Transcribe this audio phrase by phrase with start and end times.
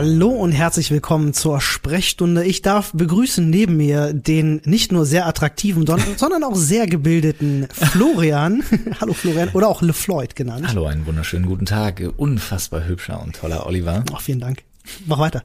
[0.00, 2.42] Hallo und herzlich willkommen zur Sprechstunde.
[2.42, 5.84] Ich darf begrüßen neben mir den nicht nur sehr attraktiven,
[6.16, 8.62] sondern auch sehr gebildeten Florian.
[9.02, 10.64] Hallo Florian oder auch LeFloid genannt.
[10.68, 12.02] Hallo, einen wunderschönen guten Tag.
[12.16, 14.02] Unfassbar hübscher und toller Oliver.
[14.14, 14.62] Ach, vielen Dank.
[15.06, 15.44] Mach weiter.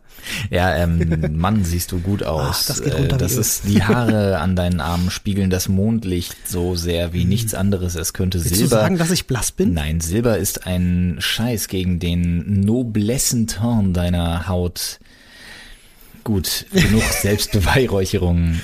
[0.49, 2.61] Ja, ähm, Mann, siehst du gut aus.
[2.63, 6.35] Ach, das geht runter Äh, das ist die Haare an deinen Armen spiegeln das Mondlicht
[6.47, 7.95] so sehr wie nichts anderes.
[7.95, 8.75] Es könnte Willst du Silber.
[8.81, 9.73] sagen, dass ich blass bin?
[9.73, 14.99] Nein, Silber ist ein Scheiß gegen den noblessen Ton deiner Haut.
[16.23, 18.59] Gut, genug Selbstbeweihräucherung.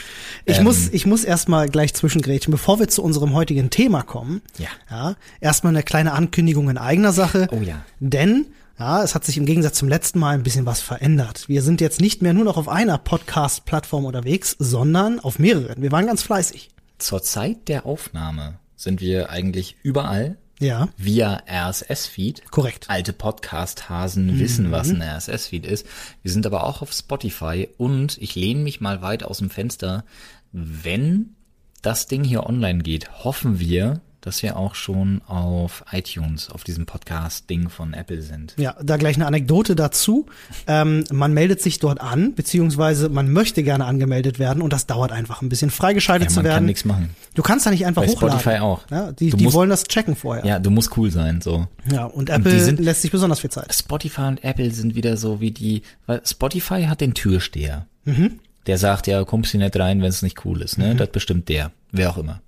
[0.45, 4.41] Ich Ähm, muss, ich muss erstmal gleich zwischengrätschen, bevor wir zu unserem heutigen Thema kommen.
[4.57, 4.69] Ja.
[4.89, 5.15] Ja.
[5.39, 7.47] Erstmal eine kleine Ankündigung in eigener Sache.
[7.51, 7.85] Oh ja.
[7.99, 8.47] Denn,
[8.81, 11.47] ja, es hat sich im Gegensatz zum letzten Mal ein bisschen was verändert.
[11.47, 15.83] Wir sind jetzt nicht mehr nur noch auf einer Podcast-Plattform unterwegs, sondern auf mehreren.
[15.83, 16.71] Wir waren ganz fleißig.
[16.97, 22.49] Zur Zeit der Aufnahme sind wir eigentlich überall Ja, via RSS-Feed.
[22.49, 22.89] korrekt.
[22.89, 25.85] Alte Podcast-Hasen wissen, was ein RSS-Feed ist.
[26.23, 30.05] Wir sind aber auch auf Spotify und ich lehne mich mal weit aus dem Fenster.
[30.51, 31.35] Wenn
[31.83, 36.85] das Ding hier online geht, hoffen wir, dass wir auch schon auf iTunes, auf diesem
[36.85, 38.53] Podcast-Ding von Apple sind.
[38.57, 40.27] Ja, da gleich eine Anekdote dazu.
[40.67, 45.11] Ähm, man meldet sich dort an, beziehungsweise man möchte gerne angemeldet werden und das dauert
[45.11, 45.71] einfach ein bisschen.
[45.71, 46.65] Freigeschaltet Ja, zu man kann werden.
[46.67, 47.09] nichts machen.
[47.33, 48.39] Du kannst da nicht einfach Bei hochladen.
[48.39, 48.81] Spotify auch.
[48.91, 50.45] Ja, die die musst- wollen das checken vorher.
[50.45, 51.67] Ja, du musst cool sein, so.
[51.91, 53.73] Ja, und Apple die sind- lässt sich besonders viel Zeit.
[53.73, 57.87] Spotify und Apple sind wieder so wie die, weil Spotify hat den Türsteher.
[58.05, 58.39] Mhm.
[58.67, 60.93] Der sagt, ja, kommst du nicht rein, wenn es nicht cool ist, ne?
[60.95, 62.41] Das bestimmt der, wer auch immer.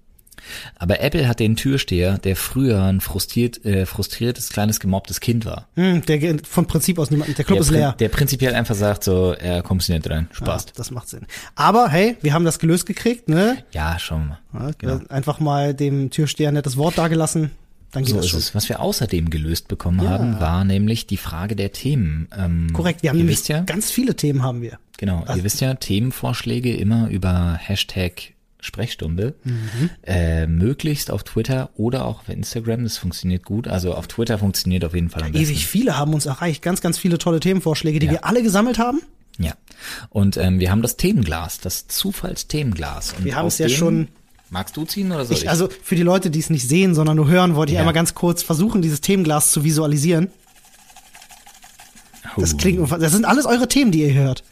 [0.78, 5.68] Aber Apple hat den Türsteher, der früher ein frustriert, äh, frustriertes, kleines, gemobbtes Kind war.
[5.76, 7.38] Hm, der von Prinzip aus niemand.
[7.38, 7.96] Der Club Der, ist leer.
[8.00, 10.66] der prinzipiell einfach sagt so, ja, kommst du nicht rein, Spaß.
[10.66, 11.26] Ja, das macht Sinn.
[11.56, 13.58] Aber hey, wir haben das gelöst gekriegt, ne?
[13.72, 14.74] Ja, wir mal.
[14.82, 17.52] Ja, Einfach mal dem Türsteher ein nettes Wort dagelassen,
[17.92, 18.40] dann geht So das ist schon.
[18.40, 18.56] es.
[18.56, 22.28] Was wir außerdem gelöst bekommen haben, war nämlich die Frage der Themen.
[22.38, 24.80] Ähm, Korrekt, wir haben nämlich ja, ganz viele Themen haben wir.
[24.98, 28.33] Genau, ihr wisst ja, Themenvorschläge immer über Hashtag
[28.64, 29.90] Sprechstunde, Mhm.
[30.04, 33.68] äh, möglichst auf Twitter oder auch auf Instagram, das funktioniert gut.
[33.68, 35.46] Also auf Twitter funktioniert auf jeden Fall am besten.
[35.46, 38.12] Ewig viele haben uns erreicht, ganz, ganz viele tolle Themenvorschläge, die Ja.
[38.14, 39.02] wir alle gesammelt haben.
[39.38, 39.54] Ja.
[40.10, 43.16] Und ähm, wir haben das Themenglas, das Zufallsthemenglas.
[43.18, 44.08] Und Wir haben es ja schon-
[44.50, 45.44] Magst du ziehen oder soll ich?
[45.44, 47.80] Ich, also für die Leute, die es nicht sehen, sondern nur hören, wollte ich Ja.
[47.82, 50.30] einmal ganz kurz versuchen, dieses Themenglas zu visualisieren.
[52.38, 52.58] Das Oh.
[52.58, 54.44] klingt, das sind alles eure Themen, die ihr hört.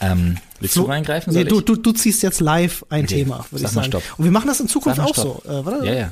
[0.00, 1.32] Ähm, willst Flo- du reingreifen?
[1.32, 1.64] Nee, Soll du, ich?
[1.64, 3.86] du, du ziehst jetzt live ein Okay, Thema, würde ich sagen.
[3.86, 4.02] Stopp.
[4.18, 5.42] Und wir machen das in Zukunft auch Stopp.
[5.44, 5.50] so.
[5.50, 6.10] Äh, warte, Ja, ja.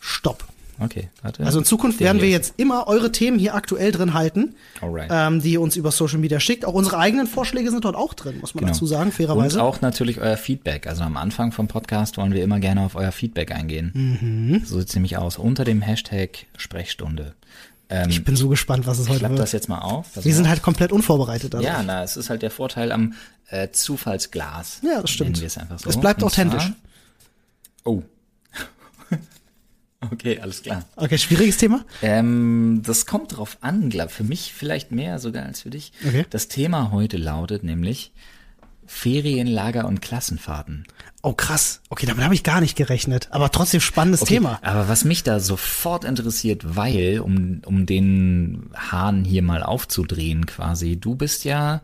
[0.00, 0.44] Stopp.
[0.80, 1.44] Okay, warte.
[1.46, 5.08] Also in Zukunft werden wir jetzt immer eure Themen hier aktuell drin halten, Alright.
[5.08, 6.64] ähm, die ihr uns über Social Media schickt.
[6.64, 8.72] Auch unsere eigenen Vorschläge sind dort auch drin, muss man Genau.
[8.72, 9.62] dazu sagen, Und fairerweise.
[9.62, 10.88] auch natürlich euer Feedback.
[10.88, 13.92] Also am Anfang vom Podcast wollen wir immer gerne auf euer Feedback eingehen.
[13.94, 14.62] Mhm.
[14.64, 15.38] So sieht's nämlich aus.
[15.38, 17.34] Unter dem Hashtag Sprechstunde.
[17.88, 19.38] Ähm, ich bin so gespannt, was es heute wird.
[19.38, 20.12] das jetzt mal auf.
[20.14, 21.54] Pass wir mal sind halt komplett unvorbereitet.
[21.54, 21.66] Also.
[21.66, 23.14] Ja, na, es ist halt der Vorteil am
[23.48, 24.80] äh, Zufallsglas.
[24.82, 25.42] Ja, das stimmt.
[25.42, 25.90] Es so.
[25.90, 26.64] Es bleibt Und authentisch.
[27.82, 28.02] Zwar, oh.
[30.12, 30.84] okay, alles klar.
[30.96, 31.84] Okay, schwieriges Thema.
[32.02, 35.92] Ähm, das kommt drauf an, glaub, für mich vielleicht mehr sogar als für dich.
[36.06, 36.24] Okay.
[36.30, 38.12] Das Thema heute lautet nämlich
[38.86, 40.84] Ferienlager und Klassenfahrten.
[41.22, 41.80] Oh krass.
[41.88, 43.28] Okay, damit habe ich gar nicht gerechnet.
[43.30, 44.58] Aber trotzdem spannendes Okay, Thema.
[44.62, 50.96] Aber was mich da sofort interessiert, weil, um, um den Hahn hier mal aufzudrehen quasi,
[50.96, 51.80] du bist ja,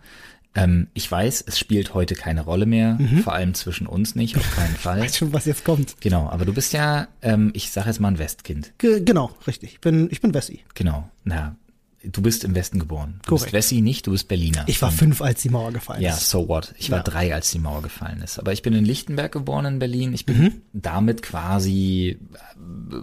[0.54, 3.22] ähm, ich weiß, es spielt heute keine Rolle mehr, Mhm.
[3.22, 5.00] vor allem zwischen uns nicht, auf keinen Fall.
[5.00, 5.96] Weiß schon, was jetzt kommt.
[6.00, 8.72] Genau, aber du bist ja, ähm, ich sag jetzt mal ein Westkind.
[8.78, 9.74] Ge genau, richtig.
[9.74, 10.64] Ich bin, ich bin Wessi.
[10.74, 11.54] Genau, na,
[12.02, 13.20] du bist im Westen geboren.
[13.24, 13.44] Du Korrekt.
[13.46, 14.64] bist Wessi nicht, du bist Berliner.
[14.68, 16.30] Ich war fünf, als die Mauer gefallen Ja, ist.
[16.30, 16.74] so what.
[16.78, 17.02] Ich war Ja.
[17.04, 18.38] drei, als die Mauer gefallen ist.
[18.38, 20.14] Aber ich bin in Lichtenberg geboren in Berlin.
[20.14, 20.62] Ich bin Mhm.
[20.72, 22.96] damit quasi äh,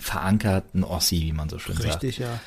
[0.00, 2.02] verankert ein Ossi, wie man so schön sagt.
[2.04, 2.40] Richtig, ja.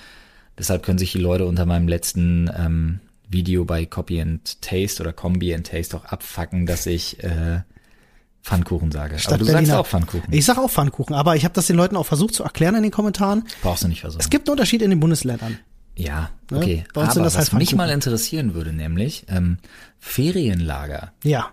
[0.57, 2.99] Deshalb können sich die Leute unter meinem letzten ähm,
[3.29, 7.61] Video bei Copy and Taste oder Combi and Taste auch abfacken, dass ich äh,
[8.41, 9.17] Pfannkuchen sage.
[9.25, 9.65] aber du Berliner.
[9.67, 10.33] sagst auch Pfannkuchen.
[10.33, 12.83] Ich sag auch Pfannkuchen, aber ich habe das den Leuten auch versucht zu erklären in
[12.83, 13.43] den Kommentaren.
[13.61, 14.21] Brauchst du nicht versuchen.
[14.21, 15.59] Es gibt einen Unterschied in den Bundesländern.
[15.95, 16.57] ja, Ne?
[16.57, 16.83] okay.
[16.95, 19.57] Uns aber was halt mich mal interessieren würde, nämlich ähm,
[19.99, 21.11] Ferienlager.
[21.23, 21.49] Ja.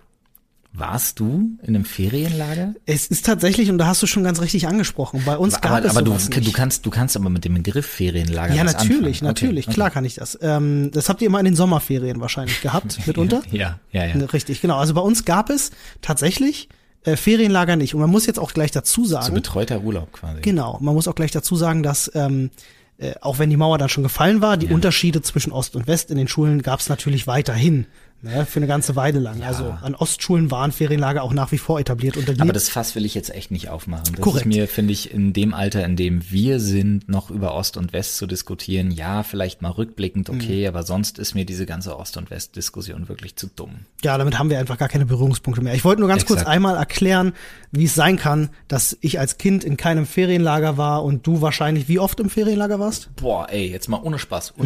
[0.73, 2.75] Warst du in einem Ferienlager?
[2.85, 5.85] Es ist tatsächlich, und da hast du schon ganz richtig angesprochen, bei uns gab aber
[5.85, 6.45] es aber du, nicht.
[6.47, 10.05] du kannst du kannst aber mit dem Begriff Ferienlager Ja, natürlich, natürlich, Okay, klar kann
[10.05, 10.37] ich das.
[10.41, 13.41] Ähm, das habt ihr immer in den Sommerferien wahrscheinlich gehabt, mitunter.
[13.51, 14.25] Ja, ja, ja.
[14.25, 14.77] Richtig, genau.
[14.77, 16.69] Also bei uns gab es tatsächlich
[17.07, 17.95] äh, Ferienlager nicht.
[17.95, 20.41] Und man muss jetzt auch gleich dazu So sagen, betreuter Urlaub quasi.
[20.41, 22.49] genau, man muss auch gleich dazu sagen, dass ähm,
[22.97, 26.11] äh, auch wenn die Mauer dann schon gefallen war, die Unterschiede zwischen Ost und West
[26.11, 27.85] in den Schulen gab es natürlich weiterhin.
[28.23, 29.39] Ne, für eine ganze Weile lang.
[29.41, 29.47] Ja.
[29.47, 32.17] Also an Ostschulen waren Ferienlager auch nach wie vor etabliert.
[32.17, 34.05] Und Aber das Fass will ich jetzt echt nicht aufmachen.
[34.15, 34.47] Das Korrekt.
[34.47, 37.93] ist mir, finde ich, in dem Alter, in dem wir sind, noch über Ost und
[37.93, 38.89] West zu diskutieren.
[38.89, 40.67] Ja, vielleicht mal rückblickend okay, Mhm.
[40.67, 43.81] aber sonst ist mir diese ganze Ost- und West-Diskussion wirklich zu dumm.
[44.03, 45.75] ja, damit haben wir einfach gar keine Berührungspunkte mehr.
[45.75, 46.55] Ich wollte nur ganz kurz Exakt.
[46.55, 47.33] einmal erklären,
[47.71, 51.87] wie es sein kann, dass ich als Kind in keinem Ferienlager war und du wahrscheinlich
[51.87, 53.09] wie oft im Ferienlager warst?
[53.15, 54.63] Boah, ey, jetzt mal ohne Spaß, Mhm.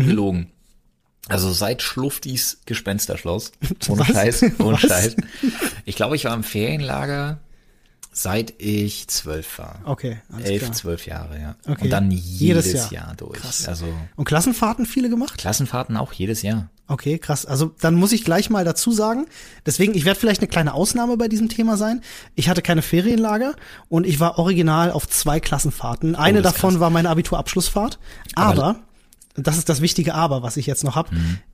[1.27, 3.51] Also seit Schluftis Gespensterschloss.
[3.89, 4.07] Ohne Was?
[4.07, 4.81] Scheiß, ohne Was?
[4.81, 5.15] Scheiß.
[5.85, 7.39] Ich glaube, ich war im Ferienlager,
[8.11, 9.79] seit ich zwölf war.
[9.85, 10.73] Okay, alles Elf, klar.
[10.73, 11.55] zwölf Jahre, ja.
[11.67, 11.83] Okay.
[11.85, 13.05] Und dann Jedes jedes, Jahr.
[13.07, 13.15] Jahr.
[13.15, 13.39] durch.
[13.39, 13.67] Krass.
[13.67, 13.85] Also
[14.15, 15.37] Und Klassenfahrten viele gemacht?
[15.37, 16.69] Klassenfahrten auch jedes Jahr.
[16.87, 17.45] Okay, krass.
[17.45, 19.27] Also dann muss ich gleich mal dazu sagen,
[19.65, 22.01] deswegen, ich werde vielleicht eine kleine Ausnahme bei diesem Thema sein.
[22.35, 23.55] Ich hatte keine Ferienlager
[23.87, 26.15] und ich war original auf zwei Klassenfahrten.
[26.17, 26.79] Eine Oh, davon krass.
[26.81, 27.97] war meine Abiturabschlussfahrt.
[28.35, 28.79] Aber, Aber-
[29.35, 31.09] das ist das wichtige Aber, was ich jetzt noch hab.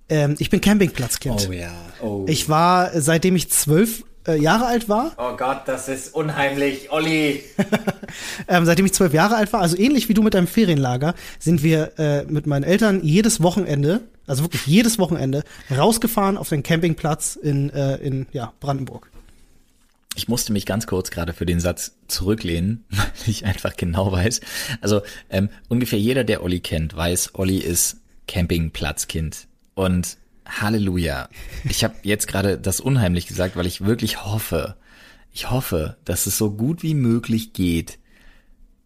[0.09, 1.49] Ähm, ich bin Campingplatzkind.
[1.51, 1.71] ja.
[2.01, 2.25] Oh.
[2.27, 6.91] Ich war, äh, seitdem ich zwölf äh, Jahre alt war, oh Gott, das ist unheimlich.
[6.91, 7.43] Olli.
[8.47, 11.63] ähm, seitdem ich zwölf Jahre alt war, also ähnlich wie du mit deinem Ferienlager, sind
[11.63, 15.43] wir äh, mit meinen Eltern jedes Wochenende, also wirklich jedes Wochenende,
[15.75, 19.09] rausgefahren auf den Campingplatz in, äh, in ja, Brandenburg.
[20.17, 24.41] Ich musste mich ganz kurz gerade für den Satz zurücklehnen, weil ich einfach genau weiß.
[24.81, 27.97] Also ähm, ungefähr jeder, der Olli kennt, weiß, Olli ist
[28.27, 29.47] Campingplatzkind.
[29.75, 30.17] Und
[30.47, 31.29] Halleluja.
[31.69, 34.75] Ich habe jetzt gerade das unheimlich gesagt, weil ich wirklich hoffe,
[35.31, 37.99] ich hoffe, dass es so gut wie möglich geht,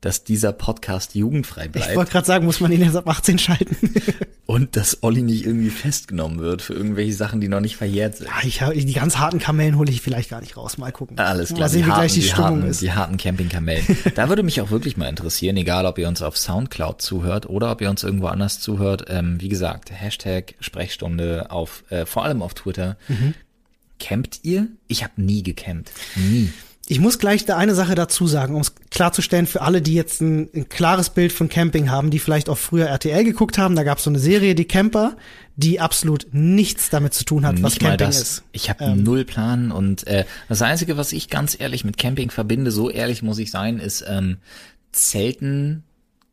[0.02, 1.96] dass dieser Podcast jugendfrei Ich bleibt.
[1.96, 3.78] wollte gerade sagen, muss man ihn jetzt ab 18 schalten.
[4.52, 8.28] Und dass Olli nicht irgendwie festgenommen wird für irgendwelche Sachen, die noch nicht verjährt sind.
[8.28, 10.78] ja, ich, hab- die ganz harten Kamellen hole ich vielleicht gar nicht raus.
[10.78, 11.18] Mal gucken.
[11.20, 12.82] Alles klar, Mal sehen, wie gleich die, Stimmung harten, ist.
[12.82, 13.86] die harten Campingkamellen.
[14.16, 17.72] da würde mich auch wirklich mal interessieren, egal ob ihr uns auf Soundcloud zuhört oder
[17.72, 19.06] ob ihr uns irgendwo anders zuhört.
[19.08, 22.98] Ähm, wie gesagt, Hashtag Sprechstunde auf, äh, vor allem auf Twitter.
[23.08, 23.34] Mhm.
[24.00, 24.68] Campt ihr?
[24.88, 25.92] Ich habe nie gecampt.
[26.16, 26.52] Nie.
[26.92, 30.20] Ich muss gleich da eine Sache dazu sagen, um es klarzustellen für alle, die jetzt
[30.20, 33.78] ein, ein klares Bild von Camping haben, die vielleicht auch früher RTL geguckt haben.
[33.78, 35.16] Da gab es so eine Serie, die Camper,
[35.56, 38.22] die absolut nichts damit zu tun hat, was Nicht mal Camping das.
[38.22, 38.38] ist.
[38.40, 38.44] Ähm.
[38.52, 42.72] Ich habe null Plan und äh, das Einzige, was ich ganz ehrlich mit Camping verbinde,
[42.72, 44.40] so ehrlich muss ich sein, ist ähm,
[44.92, 45.84] Zelten,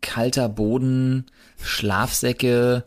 [0.01, 1.27] kalter Boden,
[1.63, 2.83] Schlafsäcke,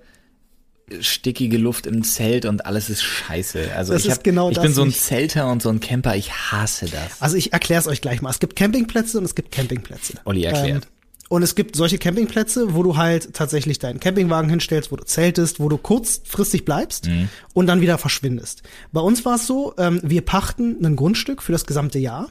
[1.00, 3.72] stickige Luft im Zelt und alles ist scheiße.
[3.76, 4.92] Also Das ich, hab, genau ich das bin so ein.
[4.92, 7.22] Zelter und so ein Camper, ich hasse das.
[7.22, 8.30] Also ich erkläre es euch gleich mal.
[8.30, 10.16] Es gibt Campingplätze und es gibt Campingplätze.
[10.26, 10.84] Olli erklärt.
[10.86, 10.90] Ähm,
[11.30, 15.62] und es gibt solche Campingplätze, wo du halt tatsächlich deinen Campingwagen hinstellst, wo du zeltest,
[15.62, 17.30] wo du kurzfristig bleibst Mhm.
[17.54, 18.64] und dann wieder verschwindest.
[18.92, 22.30] Bei uns war es so, ähm, wir pachten ein Grundstück für das gesamte Jahr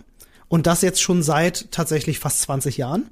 [0.48, 3.04] und das jetzt schon seit tatsächlich fast 20 Jahren.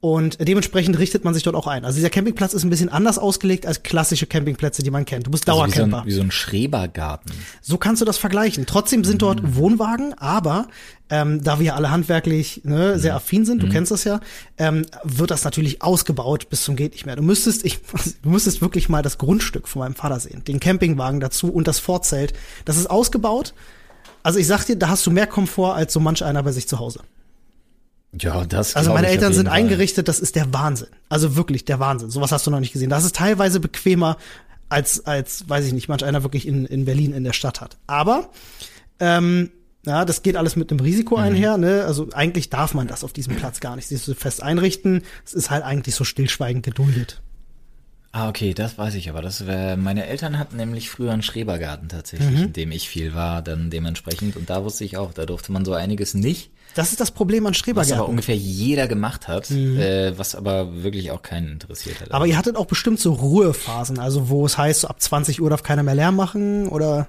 [0.00, 1.84] Und dementsprechend richtet man sich dort auch ein.
[1.84, 5.26] Also dieser Campingplatz ist ein bisschen anders ausgelegt als klassische Campingplätze, die man kennt.
[5.26, 6.00] Du bist Also wie, so Dauercamper.
[6.02, 7.32] ein, wie so ein Schrebergarten.
[7.62, 8.64] So kannst du das vergleichen.
[8.64, 9.56] Trotzdem sind dort Mhm.
[9.56, 10.68] Wohnwagen, aber
[11.10, 13.00] ähm, da wir alle handwerklich ne, Mhm.
[13.00, 14.20] sehr affin sind, du kennst das ja,
[14.56, 17.16] ähm, wird das natürlich ausgebaut bis zum geht nicht mehr.
[17.16, 17.80] Du müsstest, ich,
[18.22, 21.80] du müsstest wirklich mal das Grundstück von meinem Vater sehen, den Campingwagen dazu und das
[21.80, 22.34] Vorzelt.
[22.66, 23.52] Das ist ausgebaut.
[24.22, 26.68] Also ich sag dir, da hast du mehr Komfort als so manch einer bei sich
[26.68, 27.00] zu Hause.
[28.12, 30.88] Ja, das Also meine Eltern sind eingerichtet, das ist der Wahnsinn.
[31.08, 32.10] Also wirklich der Wahnsinn.
[32.10, 32.88] Sowas hast du noch nicht gesehen.
[32.90, 34.16] Das ist teilweise bequemer
[34.70, 37.76] als, als, weiß ich nicht, manch einer wirklich in, in Berlin in der Stadt hat.
[37.86, 38.30] Aber,
[39.00, 39.50] ähm,
[39.86, 41.22] ja, das geht alles mit einem Risiko Mhm.
[41.22, 41.84] einher, ne?
[41.86, 45.02] Also eigentlich darf man das auf diesem Platz gar nicht sich so fest einrichten.
[45.24, 47.20] Es ist halt eigentlich so stillschweigend geduldet.
[48.12, 49.20] Ah, okay, das weiß ich aber.
[49.22, 52.44] Das wär, meine Eltern hatten nämlich früher einen Schrebergarten tatsächlich, Mhm.
[52.44, 54.36] in dem ich viel war, dann dementsprechend.
[54.36, 56.50] Und da wusste ich auch, da durfte man so einiges nicht.
[56.78, 61.10] Das ist das Problem an Was aber ungefähr jeder gemacht hat, äh, was aber wirklich
[61.10, 62.10] auch keinen interessiert hat.
[62.10, 62.14] Mhm.
[62.14, 65.50] Aber ihr hattet auch bestimmt so Ruhephasen, also wo es heißt, so ab 20 Uhr
[65.50, 67.08] darf keiner mehr Lärm machen oder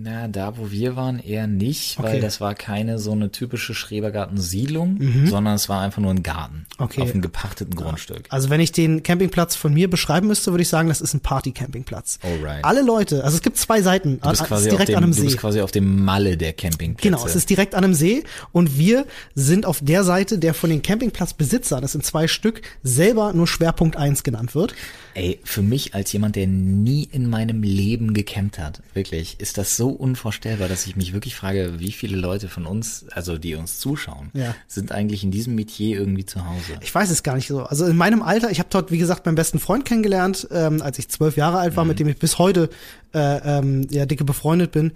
[0.00, 2.08] Na, da wo wir waren eher nicht, Okay.
[2.08, 6.66] weil das war keine so eine typische Schrebergartensiedlung, sondern es war einfach nur ein Garten
[6.78, 6.84] Mhm.
[6.84, 7.02] Okay.
[7.02, 8.24] auf einem gepachteten Grundstück.
[8.28, 11.20] Also wenn ich den Campingplatz von mir beschreiben müsste, würde ich sagen, das ist ein
[11.20, 12.18] Party-Campingplatz.
[12.22, 12.64] Alright.
[12.64, 14.20] Alle Leute, also es gibt zwei Seiten.
[14.20, 15.24] Du bist, es quasi auf direkt dem, an einem du See.
[15.24, 17.02] bist quasi auf dem Malle der Campingplätze.
[17.10, 20.70] Genau, es ist direkt an einem See und wir sind auf der Seite, der von
[20.70, 24.74] den Campingplatzbesitzern, das sind zwei Stück, selber nur Schwerpunkt 1 genannt wird.
[25.14, 29.76] Ey, für mich als jemand, der nie in meinem Leben gecampt hat, wirklich, ist das
[29.76, 33.78] so unvorstellbar, dass ich mich wirklich frage, wie viele Leute von uns, also die uns
[33.78, 34.54] zuschauen, Ja.
[34.66, 36.78] sind eigentlich in diesem Metier irgendwie zu Hause.
[36.80, 37.62] Ich weiß es gar nicht so.
[37.64, 40.98] Also in meinem Alter, ich habe dort, wie gesagt, meinen besten Freund kennengelernt, ähm, als
[40.98, 41.88] ich zwölf Jahre alt war, Mhm.
[41.88, 42.70] mit dem ich bis heute
[43.14, 44.92] äh, ähm, ja dicke befreundet bin.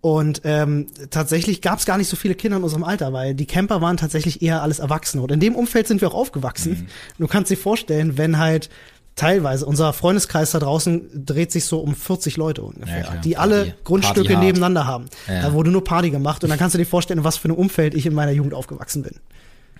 [0.00, 3.46] Und ähm, tatsächlich gab es gar nicht so viele Kinder in unserem Alter, weil die
[3.46, 5.22] Camper waren tatsächlich eher alles Erwachsene.
[5.22, 6.72] Und in dem Umfeld sind wir auch aufgewachsen.
[6.72, 6.86] Mhm.
[7.22, 8.68] Du kannst dir vorstellen, wenn halt
[9.16, 9.64] Teilweise.
[9.64, 13.74] Unser Freundeskreis da draußen dreht sich so um 40 Leute ungefähr, Ja, die alle Party.
[13.84, 15.06] Grundstücke Party nebeneinander haben.
[15.28, 15.42] Ja.
[15.42, 17.94] Da wurde nur Party gemacht und dann kannst du dir vorstellen, was für einem Umfeld
[17.94, 19.14] ich in meiner Jugend aufgewachsen bin.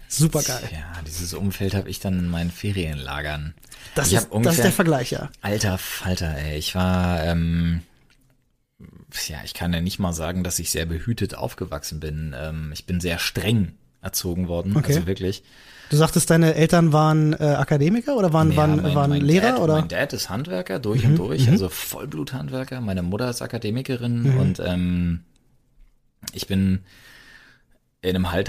[0.06, 0.68] Super geil.
[0.70, 3.54] Ja, dieses Umfeld habe ich dann in meinen Ferienlagern.
[3.96, 5.28] Das, ich ist, hab das ungefähr, ist der Vergleich, ja.
[5.40, 6.56] Alter Falter, ey.
[6.56, 7.80] Ich war, ähm,
[9.26, 12.36] ja, ich kann ja nicht mal sagen, dass ich sehr behütet aufgewachsen bin.
[12.38, 14.76] Ähm, ich bin sehr streng erzogen worden.
[14.76, 14.94] Okay.
[14.94, 15.42] Also wirklich.
[15.94, 19.52] Du sagtest, deine Eltern waren äh, Akademiker oder waren, Ja, waren, mein- waren mein Lehrer
[19.52, 19.74] Dad, oder?
[19.74, 22.80] Mhm, Mein Dad ist Handwerker durch und durch, also Vollbluthandwerker.
[22.80, 25.20] Meine Mutter ist Akademikerin und ähm,
[26.32, 26.80] ich bin
[28.02, 28.48] in einem halt,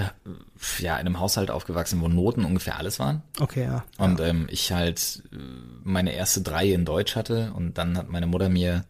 [0.79, 3.21] ja, in einem Haushalt aufgewachsen, wo Noten ungefähr alles waren.
[3.39, 3.83] Okay, ja.
[3.99, 5.35] Und ähm, ich halt äh,
[5.83, 8.85] meine erste drei in Deutsch hatte und dann hat meine Mutter mir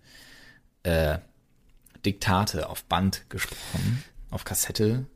[0.84, 1.18] äh,
[2.06, 5.08] Diktate auf Band gesprochen, auf Kassette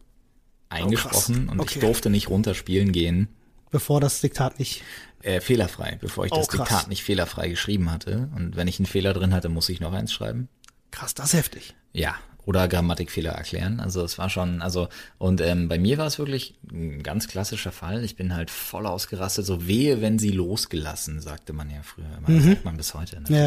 [0.69, 1.75] eingesprochen und Okay.
[1.75, 3.27] ich durfte nicht runterspielen gehen,
[3.71, 4.81] Bevor das Diktat nicht.
[5.21, 6.67] äh, fehlerfrei, bevor ich Oh, das krass.
[6.67, 8.29] Diktat nicht fehlerfrei geschrieben hatte.
[8.35, 10.47] Und wenn ich einen Fehler drin hatte, muss ich noch eins schreiben.
[10.91, 11.75] Krass, das ist heftig.
[11.93, 13.79] Ja, oder Grammatikfehler erklären.
[13.79, 14.87] Also es war schon, also
[15.19, 18.03] und ähm, bei mir war es wirklich ein ganz klassischer Fall.
[18.03, 22.05] Ich bin halt voll ausgerastet, so wehe, wenn sie losgelassen, sagte man ja früher.
[22.17, 22.27] immer.
[22.35, 23.17] Das sagt man bis heute.
[23.21, 23.39] natürlich.
[23.39, 23.45] Ja,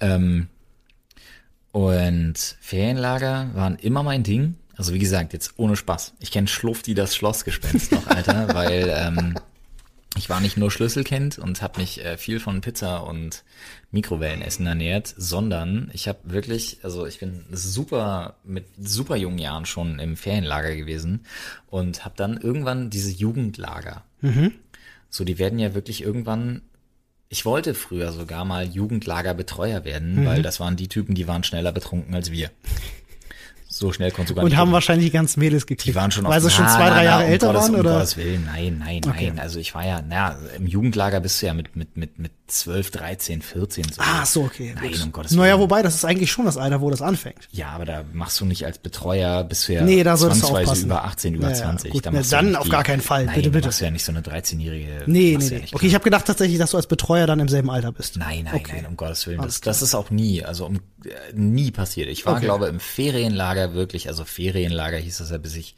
[0.00, 0.14] ja.
[0.14, 0.48] Ähm,
[1.72, 4.56] und Ferienlager waren immer mein Ding.
[4.76, 6.14] Also wie gesagt, jetzt ohne Spaß.
[6.20, 9.34] Ich kenne Schlufti das Schlossgespenst noch, Alter, weil ähm,
[10.16, 13.44] ich war nicht nur Schlüsselkind und habe mich äh, viel von Pizza und
[13.90, 19.98] Mikrowellenessen ernährt, sondern ich habe wirklich, also ich bin super mit super jungen Jahren schon
[19.98, 21.24] im Ferienlager gewesen
[21.70, 24.04] und habe dann irgendwann diese Jugendlager.
[25.10, 26.62] So, die werden ja wirklich irgendwann
[27.28, 30.26] ich wollte früher sogar mal Jugendlagerbetreuer werden, Mhm.
[30.26, 32.50] weil das waren die Typen, die waren schneller betrunken als wir.
[33.82, 35.88] So schnell konntest du gar Und nicht haben wahrscheinlich die ganzen Mädels gekriegt.
[35.88, 37.94] Die waren schon Weil sie schon zwei, drei Jahre um älter waren, um oder?
[37.94, 39.30] Gottes Willen, nein, nein, Okay.
[39.30, 39.40] nein.
[39.40, 42.90] Also ich war ja, naja, im Jugendlager bist du ja mit, mit, mit, mit 12,
[42.90, 44.00] 13, 14 so.
[44.02, 44.72] Ah, so, okay.
[44.74, 45.02] Nein, gut.
[45.02, 45.60] um Gottes Naja, Willen.
[45.62, 47.48] wobei, das ist eigentlich schon das Alter, wo das anfängt.
[47.50, 51.04] Ja, aber da machst du nicht als Betreuer, du ja Nee, da du zwangsweise über
[51.04, 51.90] 18, über Ja, ja, 20.
[51.92, 52.06] gut.
[52.06, 53.24] Da du dann nicht auf die- gar keinen Fall.
[53.24, 53.66] Nein, Bitte, du bitte.
[53.68, 55.04] machst ja nicht so eine 13-jährige.
[55.06, 55.60] Nee, nee, ja nee.
[55.60, 58.16] nicht Okay, ich habe gedacht tatsächlich, dass du als Betreuer dann im selben Alter bist.
[58.16, 58.72] Nein, nein, Okay.
[58.76, 59.40] nein, um Gottes Willen.
[59.42, 60.80] Das, das ist auch nie, also um, äh,
[61.34, 62.08] nie passiert.
[62.08, 62.44] Ich war, Okay.
[62.44, 65.74] glaube im Ferienlager wirklich, also Ferienlager hieß das ja, bis ich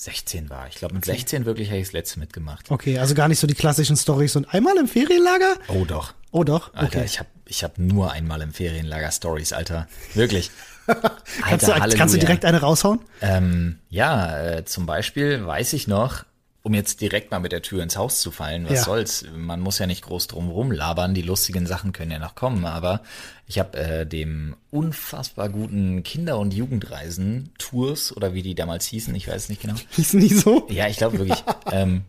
[0.00, 0.66] 16 war.
[0.66, 2.70] Ich glaube, mit 16 wirklich habe ich das letzte mitgemacht.
[2.70, 5.56] Okay, also gar nicht so die klassischen Stories und einmal im Ferienlager?
[5.68, 6.14] Oh doch.
[6.30, 7.04] Oh doch, Alter, okay.
[7.04, 9.88] ich habe ich hab nur einmal im Ferienlager Stories, Alter.
[10.14, 10.50] Wirklich.
[10.86, 13.00] Alter, kannst, du, kannst du direkt eine raushauen?
[13.20, 16.24] Ähm, ja, äh, zum Beispiel weiß ich noch,
[16.62, 18.84] um jetzt direkt mal mit der Tür ins Haus zu fallen, was Ja.
[18.84, 22.66] soll's, man muss ja nicht groß drum rumlabern, die lustigen Sachen können ja noch kommen,
[22.66, 23.00] aber
[23.46, 29.14] ich habe äh, dem unfassbar guten Kinder- und Jugendreisen Tours oder wie die damals hießen,
[29.14, 29.74] ich weiß nicht genau.
[29.92, 30.66] Hieß nie so?
[30.70, 32.02] Ja, ich glaube wirklich, ähm,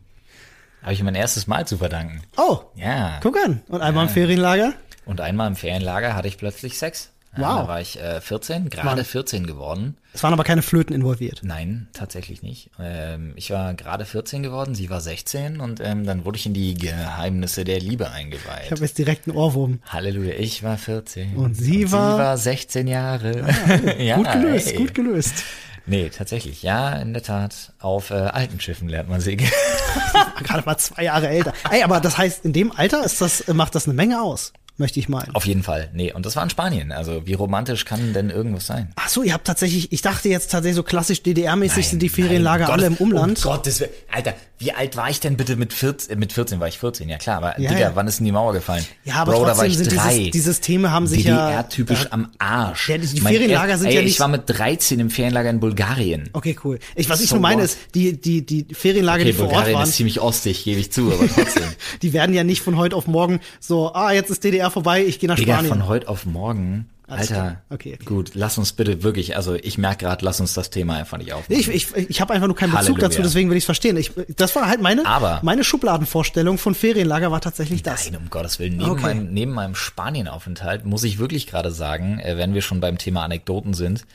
[0.81, 2.21] habe ich mein erstes Mal zu verdanken.
[2.37, 3.19] Oh, Ja.
[3.23, 3.61] guck an.
[3.69, 4.73] Und einmal im Ferienlager?
[5.05, 7.09] Und einmal im Ferienlager hatte ich plötzlich Sex.
[7.37, 7.61] Ja, Wow.
[7.61, 9.05] Da war ich äh, 14, gerade Mann.
[9.05, 9.95] 14 geworden.
[10.13, 11.39] Es waren aber keine Flöten involviert.
[11.43, 12.69] Nein, tatsächlich nicht.
[12.77, 16.53] Ähm, ich war gerade 14 geworden, sie war 16 und ähm, dann wurde ich in
[16.53, 18.71] die Geheimnisse der Liebe Ich eingeweiht.
[18.71, 19.79] habe jetzt direkt einen Ohrwurm.
[19.87, 21.37] Halleluja, ich war 14.
[21.37, 23.45] Und sie war- Sie war 16 Jahre.
[23.97, 24.75] ja, Gut gelöst, ey.
[24.77, 25.43] gut gelöst.
[25.87, 27.73] Nee, tatsächlich, ja, in der Tat.
[27.79, 29.49] Auf äh, alten Schiffen lernt man segeln.
[30.43, 31.53] Gerade mal zwei Jahre älter.
[31.71, 34.99] Ey, aber das heißt, in dem Alter ist das, macht das eine Menge aus, möchte
[34.99, 35.35] ich meinen.
[35.35, 35.89] Auf jeden Fall.
[35.93, 36.91] Nee, und das war in Spanien.
[36.91, 38.91] Also wie romantisch kann denn irgendwas sein?
[38.95, 42.63] Ach so, ihr habt tatsächlich, ich dachte jetzt tatsächlich so klassisch DDR-mäßig sind die Ferienlager
[42.65, 43.45] nein, alle im Gottes- Umland.
[43.45, 43.91] Um Gottes Willen.
[44.11, 46.13] Alter, wie alt war ich denn bitte mit 14?
[46.13, 47.91] Äh, mit 14 war ich 14, ja klar, aber Ja, Digga, ja.
[47.95, 48.85] wann ist denn die Mauer gefallen?
[49.03, 50.17] Ja, aber Bro, da war ich sind drei.
[50.17, 51.47] dieses, die Systeme haben sich ja.
[51.47, 52.89] DDR-typisch am Arsch.
[52.89, 55.59] Ja, die- Ferienlager er- sind ey, ja Ich nicht- war mit 13 im Ferienlager in
[55.59, 56.29] Bulgarien.
[56.33, 56.79] Okay, cool.
[56.95, 59.53] Ich, was ich So nur meine ist, die, die, die Ferienlager, Okay, die vor Ort
[59.53, 61.63] Bulgarien waren, ist ziemlich ostig, gebe ich zu, aber trotzdem.
[62.01, 65.19] die werden ja nicht von heute auf morgen so, ah, jetzt ist DDR vorbei, ich
[65.19, 65.69] gehe nach Digga, Spanien.
[65.73, 66.89] von heute auf morgen.
[67.07, 67.61] Alter.
[67.69, 68.05] Okay, okay.
[68.05, 71.33] gut, lass uns bitte wirklich, also ich merke gerade, lass uns das Thema einfach nicht
[71.33, 71.59] aufmachen.
[71.59, 73.09] Ich ich, ich habe einfach nur keinen Bezug Halleluja.
[73.09, 73.97] dazu, deswegen will ich es verstehen.
[73.97, 78.09] Ich, das war halt meine, Aber- meine Schubladenvorstellung von Ferienlager war tatsächlich das.
[78.09, 78.77] Nein, um Gottes Willen.
[78.77, 79.01] Neben, Okay.
[79.01, 83.23] meinem, neben meinem Spanienaufenthalt muss ich wirklich gerade sagen, äh, wenn wir schon beim Thema
[83.25, 84.05] Anekdoten sind,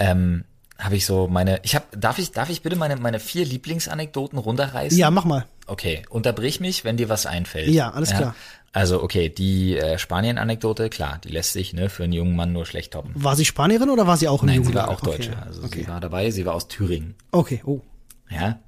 [0.00, 0.42] ähm,
[0.76, 4.40] habe ich so meine, ich habe, darf ich, darf ich bitte meine, meine vier Lieblingsanekdoten
[4.40, 4.98] runterreißen?
[4.98, 5.44] Ja, mach mal.
[5.68, 7.68] Okay, unterbrich mich, wenn dir was einfällt.
[7.68, 8.34] Ja, alles klar.
[8.74, 12.66] Also, okay, die äh, Spanien-Anekdote, klar, die lässt sich ne, für einen jungen Mann nur
[12.66, 13.12] schlecht toppen.
[13.14, 15.30] War sie Spanierin oder war sie auch im Nein, sie war auch Deutsche.
[15.30, 15.82] Okay, Also okay.
[15.82, 17.14] sie war dabei, sie war aus Thüringen.
[17.30, 17.80] okay, oh.
[18.28, 18.58] Ja.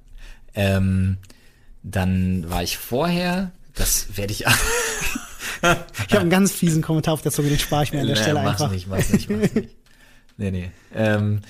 [0.55, 1.17] Ähm,
[1.83, 4.45] dann war ich vorher, das werde ich
[6.07, 8.15] Ich habe einen ganz fiesen Kommentar auf der Zunge, den spare ich mir an der
[8.23, 8.73] Stelle mach's einfach.
[8.73, 9.69] nicht, mach's nicht, mach's nicht.
[10.39, 10.71] Nee, nee.
[10.95, 11.47] Ähm, Äh,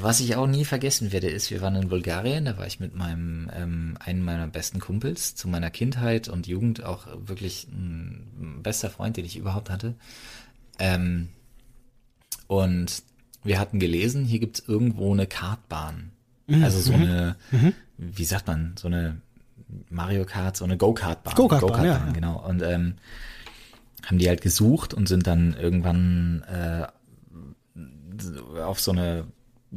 [0.00, 2.94] was ich auch nie vergessen werde, ist, wir waren in Bulgarien, da war ich mit
[2.94, 8.90] meinem, ähm, einem meiner besten Kumpels zu meiner Kindheit und Jugend, auch wirklich ein bester
[8.90, 9.94] Freund, den ich überhaupt hatte.
[10.78, 11.28] Ähm,
[12.46, 13.02] und
[13.42, 16.12] wir hatten gelesen, hier gibt's irgendwo eine Kartbahn.
[16.62, 17.36] Also so eine,
[17.96, 19.20] wie sagt man, so eine
[19.88, 21.34] Mario Kart, so eine Go-Kart-Bahn.
[21.34, 22.12] Go-Kart-Bahn, ja, ja.
[22.12, 22.44] genau.
[22.44, 22.94] Und ähm,
[24.04, 26.86] haben die halt gesucht und sind dann irgendwann äh,
[28.60, 29.26] auf so eine,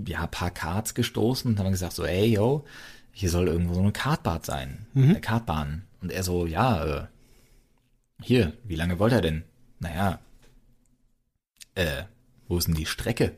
[0.08, 2.66] ja, paar Karts gestoßen und haben gesagt so, ey, yo,
[3.12, 5.84] hier soll irgendwo so eine Kartbahn sein, eine Kartbahn.
[6.02, 7.08] Und er so, ja, äh,
[8.22, 9.44] hier, wie lange wollt er denn?
[9.80, 10.20] Naja,
[11.76, 12.04] äh,
[12.48, 13.34] wo ist denn die Strecke?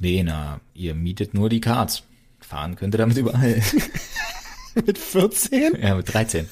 [0.00, 2.02] Nee, na, ihr mietet nur die Karts.
[2.40, 3.60] Fahren könnt ihr damit überall.
[4.86, 5.76] Mit 14?
[5.80, 6.46] ja, mit 13.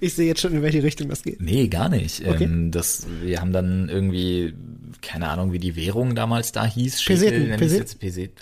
[0.00, 1.40] Ich sehe jetzt schon, in welche Richtung das geht.
[1.40, 2.26] Nee, gar nicht.
[2.26, 2.44] Okay.
[2.44, 4.52] Ähm, das, wir haben dann irgendwie,
[5.02, 7.04] keine Ahnung, wie die Währung damals da hieß.
[7.04, 7.98] Peseten, Peseten.
[7.98, 8.32] Peset.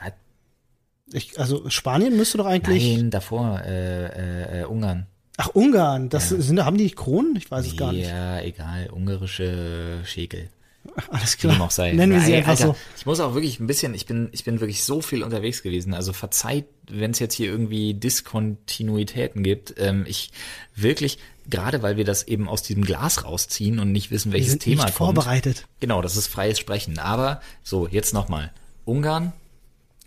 [1.12, 2.96] Ich, also Spanien müsste doch eigentlich.
[2.96, 5.06] Nein, davor, äh, äh, äh, Ungarn.
[5.36, 6.08] Ach, Ungarn.
[6.08, 7.36] Das sind, haben die Kronen?
[7.36, 8.08] Ich weiß es gar nicht.
[8.08, 10.48] Ja, egal, ungarische Schekel.
[11.10, 11.68] Alles klar.
[11.78, 12.76] Nennen wir sie Ey, einfach Alter, so.
[12.96, 15.94] Ich muss auch wirklich ein bisschen, ich bin, ich bin wirklich so viel unterwegs gewesen.
[15.94, 19.74] Also verzeiht, wenn es jetzt hier irgendwie Diskontinuitäten gibt.
[19.78, 20.30] Ähm, ich
[20.74, 24.52] wirklich, gerade weil wir das eben aus diesem Glas rausziehen und nicht wissen, Wir welches
[24.52, 25.14] sind Thema nicht kommt.
[25.16, 25.66] vorbereitet.
[25.80, 26.98] Genau, das ist freies Sprechen.
[26.98, 28.52] Aber so, jetzt nochmal.
[28.84, 29.32] Ungarn,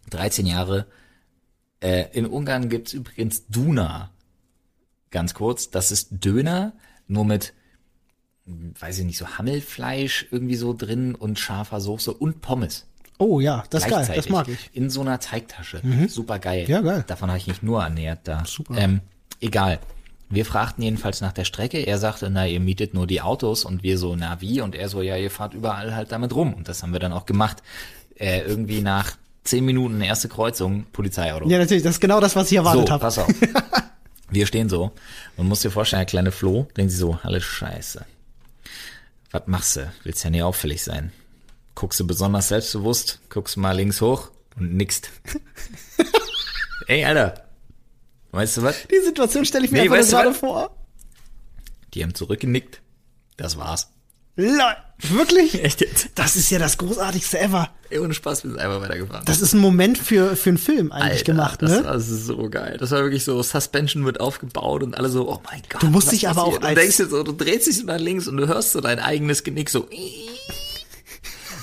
[0.09, 0.85] 13 Jahre.
[1.79, 4.11] Äh, in Ungarn gibt's übrigens Duna.
[5.09, 6.73] Ganz kurz, das ist Döner,
[7.07, 7.53] nur mit,
[8.45, 12.85] weiß ich nicht, so Hammelfleisch irgendwie so drin und scharfer Soße und Pommes.
[13.19, 14.11] Oh ja, das ist geil.
[14.15, 14.69] Das mag ich.
[14.73, 15.81] In so einer Teigtasche.
[16.07, 16.65] Super geil.
[16.67, 17.03] Ja, geil.
[17.07, 18.43] Davon habe ich mich nur ernährt da.
[18.45, 18.77] Super.
[18.77, 19.01] Ähm,
[19.39, 19.79] egal.
[20.29, 21.79] Wir fragten jedenfalls nach der Strecke.
[21.79, 24.61] Er sagte, na, ihr mietet nur die Autos und wir so, na wie?
[24.61, 26.53] Und er so, ja, ihr fahrt überall halt damit rum.
[26.53, 27.63] Und das haben wir dann auch gemacht.
[28.15, 31.49] Äh, irgendwie nach zehn Minuten erste Kreuzung, Polizeiauto.
[31.49, 31.83] Ja, natürlich.
[31.83, 33.01] Das ist genau das, was ich so, erwartet habe.
[33.01, 33.27] pass auf.
[34.29, 34.91] Wir stehen so
[35.37, 38.05] und musst dir vorstellen, der kleine Flo, denkt sich so, alles scheiße.
[39.31, 39.91] Was machst du?
[40.03, 41.13] Willst ja nie auffällig sein.
[41.77, 45.11] Guckst du besonders selbstbewusst, guckst mal links hoch und nickst.
[46.87, 47.45] Ey, Alter.
[48.31, 48.87] Weißt du was?
[48.87, 50.75] Die Situation stelle ich mir Nee, einfach du gerade vor.
[51.93, 52.81] Die haben zurückgenickt.
[53.37, 53.89] Das war's.
[54.37, 54.75] Lol.
[55.09, 55.63] Wirklich?
[55.63, 56.09] Echt jetzt?
[56.15, 57.69] Das ist ja das großartigste ever.
[57.91, 59.25] Ey, ohne Spaß, wir sind einfach weitergefahren.
[59.25, 61.85] Das ist ein Moment für, für einen Film eigentlich Alter, gemacht, das ne?
[61.85, 62.77] war so geil.
[62.79, 65.83] Das war wirklich so, Suspension wird aufgebaut und alle so, oh mein Gott.
[65.83, 66.57] Du musst dich aber auch?
[66.57, 68.97] Du als- denkst dir so, du drehst dich nach links und du hörst so dein
[68.97, 69.87] eigenes Genick so.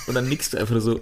[0.07, 0.93] Und dann nickst du einfach nur so.
[0.95, 1.01] Und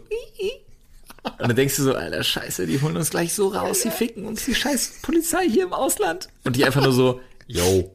[1.40, 4.44] dann denkst du so, alter Scheiße, die holen uns gleich so raus, die ficken uns
[4.46, 6.28] die scheiß Polizei hier im Ausland.
[6.44, 7.94] Und die einfach nur so, yo,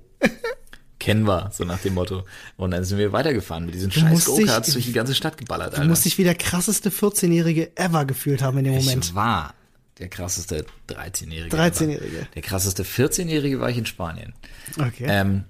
[0.98, 2.24] kennen wir, so nach dem Motto.
[2.56, 5.36] Und dann sind wir weitergefahren mit diesen scheiß musst dich- Go-Karts durch die ganze Stadt
[5.36, 5.88] geballert, Du Alter.
[5.88, 9.04] musst dich wie der krasseste 14-Jährige ever gefühlt haben in dem Moment.
[9.04, 9.54] Ich war
[9.98, 11.54] der krasseste 13-Jährige.
[11.56, 12.26] 13-Jährige.
[12.34, 14.32] Der krasseste 14-Jährige war ich in Spanien.
[14.78, 15.06] Okay.
[15.06, 15.44] Ähm,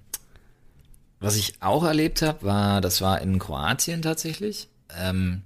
[1.21, 4.69] was ich auch erlebt habe, war, das war in Kroatien tatsächlich.
[4.99, 5.43] Ähm,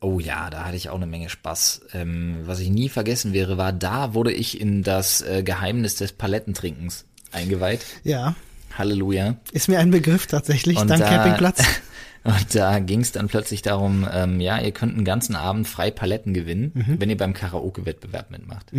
[0.00, 1.82] oh ja, da hatte ich auch eine Menge Spaß.
[1.94, 6.12] Ähm, was ich nie vergessen wäre, war, da wurde ich in das äh, Geheimnis des
[6.12, 7.84] Palettentrinkens eingeweiht.
[8.04, 8.34] ja.
[8.78, 9.36] Halleluja.
[9.52, 11.62] Ist mir ein Begriff tatsächlich, Und dank da- Campingplatz.
[12.24, 15.90] Und da ging es dann plötzlich darum, ähm, ja, ihr könnt einen ganzen Abend frei
[15.90, 18.72] Paletten gewinnen, wenn ihr beim Karaoke-Wettbewerb mitmacht.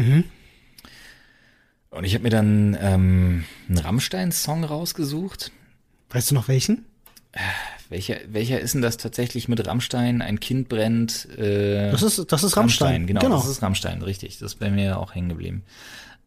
[1.92, 5.52] Und ich habe mir dann ähm, einen Rammstein-Song rausgesucht.
[6.10, 6.86] Weißt du noch welchen?
[7.94, 10.24] Welcher, welcher ist denn das tatsächlich mit Rammstein?
[10.24, 11.28] Ein Kind brennt.
[11.38, 13.06] Äh, Das ist, das ist Rammstein.
[13.06, 14.40] genau, das ist Rammstein, richtig.
[14.40, 15.62] Das ist bei mir auch hängen geblieben.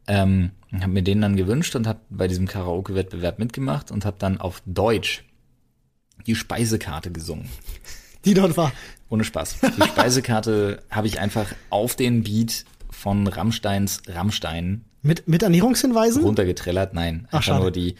[0.06, 4.40] Ähm, habe mir den dann gewünscht und habe bei diesem Karaoke-Wettbewerb mitgemacht und habe dann
[4.40, 5.24] auf Deutsch
[6.28, 7.48] die Speisekarte gesungen.
[8.24, 8.70] Die dort war.
[9.08, 9.56] Ohne Spaß.
[9.76, 16.22] Die Speisekarte habe ich einfach auf den Beat von Rammsteins Rammstein Mit, mit Ernährungshinweisen?
[16.22, 16.94] runtergetrellert.
[16.94, 17.60] Nein, Ach, einfach schade.
[17.62, 17.96] nur die.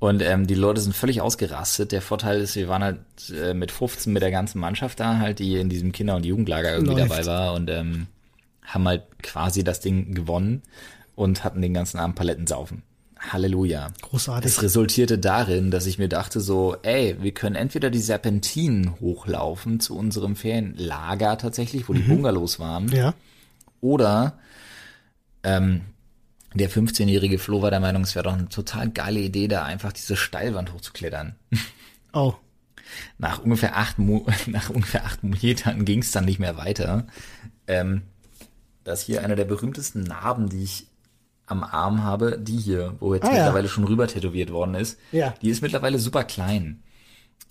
[0.00, 1.92] Und ähm, die Leute sind völlig ausgerastet.
[1.92, 2.98] Der Vorteil ist, wir waren halt
[3.38, 6.72] äh, mit 15 mit der ganzen Mannschaft da, halt, die in diesem Kinder- und Jugendlager
[6.72, 7.10] irgendwie Läuft.
[7.12, 8.06] dabei war und ähm,
[8.64, 10.62] haben halt quasi das Ding gewonnen
[11.16, 12.82] und hatten den ganzen Abend Paletten saufen.
[13.18, 13.88] Halleluja.
[14.00, 14.50] Großartig.
[14.50, 19.80] Es resultierte darin, dass ich mir dachte so, ey, wir können entweder die Serpentinen hochlaufen
[19.80, 22.92] zu unserem Ferienlager tatsächlich, wo die Bungalows waren, Mhm.
[22.94, 23.14] Ja.
[23.82, 24.38] oder
[25.42, 25.82] ähm,
[26.54, 29.92] der 15-jährige Flo war der Meinung, es wäre doch eine total geile Idee, da einfach
[29.92, 31.34] diese Steilwand hochzuklettern.
[32.12, 32.34] Oh.
[33.18, 37.06] Nach ungefähr acht, Mo nach ungefähr acht Metern ging es dann nicht mehr weiter.
[37.68, 38.02] Ähm,
[38.82, 40.88] das ist hier eine der berühmtesten Narben, die ich
[41.46, 43.34] am Arm habe, die hier, wo jetzt Ah, ja.
[43.36, 44.98] mittlerweile schon rüber tätowiert worden ist.
[45.12, 45.34] Ja.
[45.40, 46.82] Die ist mittlerweile super klein.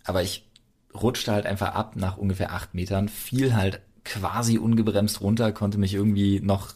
[0.04, 0.46] Aber ich
[0.94, 5.94] rutschte halt einfach ab nach ungefähr acht Metern, fiel halt quasi ungebremst runter, konnte mich
[5.94, 6.74] irgendwie noch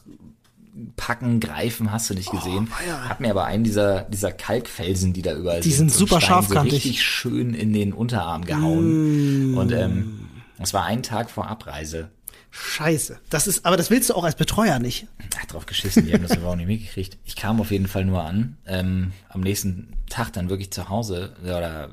[0.96, 2.68] packen, greifen, hast du nicht gesehen.
[2.72, 3.10] Oh, weia.
[3.10, 6.30] Hat mir aber einen dieser, dieser Kalkfelsen, die da überall Die sind so super Stein,
[6.30, 6.72] scharfkantig.
[6.72, 9.56] So richtig schön in den Unterarm gehauen.
[9.56, 10.28] Und ähm,
[10.60, 12.10] es war ein Tag vor Abreise.
[12.52, 13.20] Scheiße.
[13.30, 15.08] Das ist, aber das willst du auch als Betreuer nicht.
[15.40, 17.18] Ach, drauf geschissen, die haben das aber auch nicht mitgekriegt.
[17.26, 21.36] Ich kam auf jeden Fall nur an, ähm, am nächsten Tag dann wirklich zu Hause
[21.44, 21.90] oder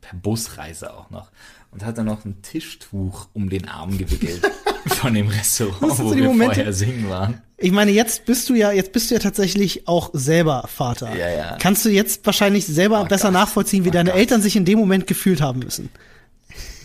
[0.00, 1.30] per Busreise auch noch
[1.72, 4.40] und hatte noch ein Tischtuch um den Arm gewickelt
[4.86, 7.42] von dem Restaurant, Das sind wo wir Momente- vorher singen waren.
[7.60, 11.14] Ich meine, jetzt bist du ja, jetzt bist du ja tatsächlich auch selber Vater.
[11.16, 11.56] Ja, ja.
[11.60, 13.32] Kannst du jetzt wahrscheinlich selber Oh besser Gott.
[13.34, 14.18] nachvollziehen, wie Oh deine Gott.
[14.20, 15.90] Eltern sich in dem Moment gefühlt haben müssen.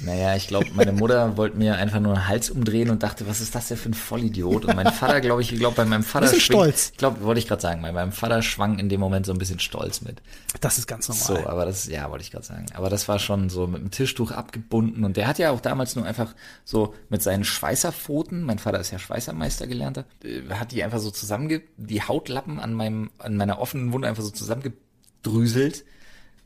[0.06, 3.42] Naja, ich glaube, meine Mutter wollte mir einfach nur den Hals umdrehen und dachte, was
[3.42, 4.66] ist das denn für ein Vollidiot?
[4.66, 6.90] Und mein Vater, glaube ich, ich glaube, bei meinem Vater Bisschen schwingt- stolz.
[6.92, 9.38] Ich glaube, wollte ich gerade sagen, bei meinem Vater schwang in dem Moment so ein
[9.38, 10.22] bisschen Stolz mit.
[10.62, 11.26] Das ist ganz normal.
[11.44, 12.66] So, aber das, ja, wollte ich gerade sagen.
[12.74, 15.96] Aber das war schon so mit dem Tischtuch abgebunden und der hat ja auch damals
[15.96, 16.34] nur einfach
[16.66, 21.12] so mit seinen Schweißerpfoten, mein Vater ist ja Schweißermeister gelernter, äh, hat die einfach so
[21.12, 25.86] zusammenge, die Hautlappen an meinem, an meiner offenen Wunde einfach so zusammengedrüselt,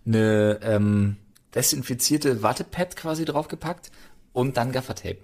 [0.05, 1.17] eine ähm,
[1.57, 3.91] desinfizierte Wattepad quasi draufgepackt
[4.31, 5.17] und dann Gaffertape.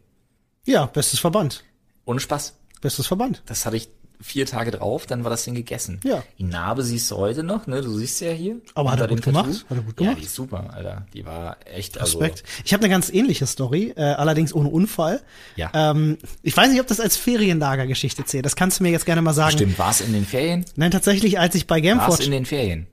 [0.66, 1.64] Ja, bestes Verband.
[2.06, 2.56] Ohne Spaß.
[2.82, 3.44] Bestes Verband.
[3.46, 6.00] Das hatte ich vier Tage drauf, dann war das Ding gegessen.
[6.04, 6.24] Ja.
[6.40, 7.82] Die Narbe siehst du heute noch, ne?
[7.82, 8.56] Du siehst sie ja hier.
[8.74, 9.66] Aber hat er gut gemacht?
[9.70, 10.18] Hat er gut Ja, gemacht?
[10.22, 11.06] die ist super, Alter.
[11.14, 12.20] Die war echt, also.
[12.20, 12.44] Respekt.
[12.64, 15.22] Ich habe eine ganz ähnliche Story, äh, allerdings ohne Unfall.
[15.58, 15.72] Ja.
[15.74, 18.46] Ähm, ich weiß nicht, ob das als Ferienlagergeschichte zählt.
[18.46, 19.52] Das kannst du mir jetzt gerne mal sagen.
[19.58, 20.66] Stimmt, war es in den Ferien?
[20.78, 22.88] Nein, tatsächlich, als ich bei War es Gameforge in den Ferien?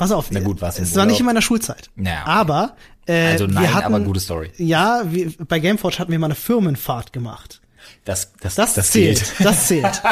[0.00, 1.90] Pass auf, Na gut, war's es war nicht in meiner Schulzeit.
[1.94, 2.22] Ja, okay.
[2.24, 4.50] Aber äh, Also nein, wir hatten, aber gute Story.
[4.56, 7.60] Ja, wir, bei Gameforge hatten wir mal eine Firmenfahrt gemacht.
[8.06, 9.22] Das, das, Das, zählt.
[9.40, 10.02] Das zählt.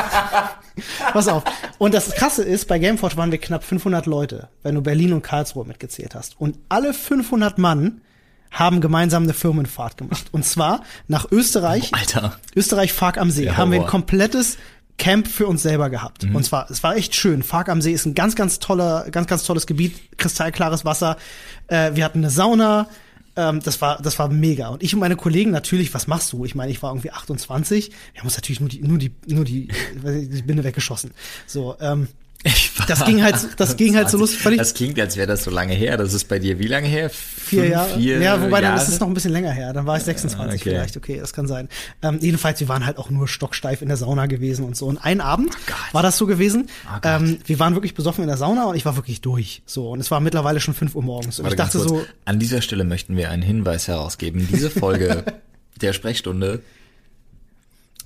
[1.12, 1.42] Pass auf.
[1.79, 5.22] Und das Krasse ist, bei Gameforge waren wir knapp 500 Leute, wenn du Berlin und
[5.22, 6.38] Karlsruhe mitgezählt hast.
[6.38, 8.03] Und alle 500 Mann
[8.51, 10.27] haben gemeinsam eine Firmenfahrt gemacht.
[10.33, 11.94] Und zwar nach Österreich.
[11.94, 12.38] Alter.
[12.55, 13.44] Österreich Fark am See.
[13.44, 14.59] Der haben wir ein komplettes
[14.99, 16.25] Camp für uns selber gehabt.
[16.25, 16.37] Mhm.
[16.37, 17.43] Und zwar, es war echt schön.
[17.43, 21.17] Fark am See ist ein ganz, ganz toller, ganz, ganz tolles Gebiet, kristallklares Wasser.
[21.69, 22.89] Äh, wir hatten eine Sauna.
[23.37, 24.69] Ähm, das war, das war mega.
[24.69, 26.45] Und ich und meine Kollegen natürlich, was machst du?
[26.45, 27.91] Ich meine, ich war irgendwie 28.
[28.13, 29.69] Wir haben uns natürlich nur die, nur die, nur die,
[30.05, 31.13] äh, die Binde weggeschossen.
[31.47, 32.09] So, ähm,
[32.87, 35.51] Das ging halt- das ging halt so lustig, völlig- Das klingt, als wäre das so
[35.51, 35.96] lange her.
[35.96, 37.11] Das ist bei dir wie lange her?
[37.11, 37.94] vier Fünf, Jahre.
[37.98, 38.83] Vier ja, wobei dann Jahre?
[38.83, 39.72] ist es noch ein bisschen länger her.
[39.72, 40.70] Dann war ich 26 okay.
[40.70, 40.96] vielleicht.
[40.96, 41.68] Okay, das kann sein.
[42.03, 44.87] Ähm, jedenfalls, wir waren halt auch nur stocksteif in der Sauna gewesen und so.
[44.87, 46.68] Und einen Abend Oh war das so gewesen.
[46.87, 49.62] Oh ähm, wir waren wirklich besoffen in der Sauna und ich war wirklich durch.
[49.66, 51.40] So und es war mittlerweile schon 5 Uhr morgens.
[51.40, 54.46] Und Warte ich dachte so, An dieser Stelle möchten wir einen Hinweis herausgeben.
[54.51, 55.24] Diese Folge
[55.81, 56.62] der Sprechstunde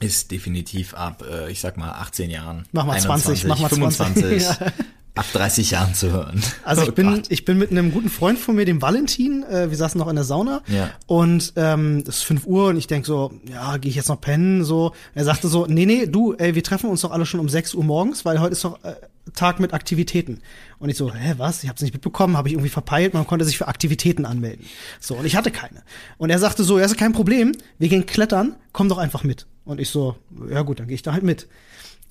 [0.02, 2.64] ist definitiv ab, äh, ich sag mal, 18 Jahren.
[2.72, 4.22] Mach mal 20, 21, mach mal 20.
[4.22, 4.72] 25, Ja.
[5.14, 6.42] ab 30 Jahren zu hören.
[6.64, 9.68] Also Oh ich bin, ich bin mit einem guten Freund von mir, dem Valentin, äh,
[9.70, 10.90] wir saßen noch in der Sauna Ja.
[11.06, 14.20] und ähm, es ist 5 Uhr und ich denk so, ja, gehe ich jetzt noch
[14.20, 14.64] pennen?
[14.64, 17.48] So, er sagte so, nee, nee, du, ey, wir treffen uns doch alle schon um
[17.48, 18.94] 6 Uhr morgens, weil heute ist doch äh,
[19.34, 20.40] Tag mit Aktivitäten.
[20.80, 21.62] Und ich so, hä, was?
[21.62, 24.64] Ich hab's nicht mitbekommen, habe ich irgendwie verpeilt, man konnte sich für Aktivitäten anmelden.
[24.98, 25.82] So, und ich hatte keine.
[26.18, 29.46] Und er sagte so, ja, ist kein Problem, wir gehen klettern, komm doch einfach mit.
[29.64, 30.16] Und ich so,
[30.50, 31.48] ja gut, dann gehe ich da halt mit.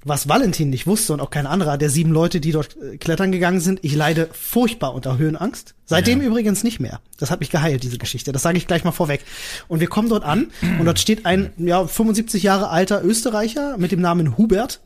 [0.04, 3.32] Was Valentin nicht wusste und auch kein anderer der sieben Leute, die dort äh, klettern
[3.32, 5.76] gegangen sind, ich leide furchtbar unter Höhenangst.
[5.86, 7.02] Seitdem übrigens nicht mehr.
[7.20, 8.32] Das hat mich geheilt, diese Geschichte.
[8.32, 9.24] Das sage ich gleich mal vorweg.
[9.68, 10.48] Und wir kommen dort an
[10.80, 14.80] und dort steht ein ja, 75 Jahre alter Österreicher mit dem Namen Hubert.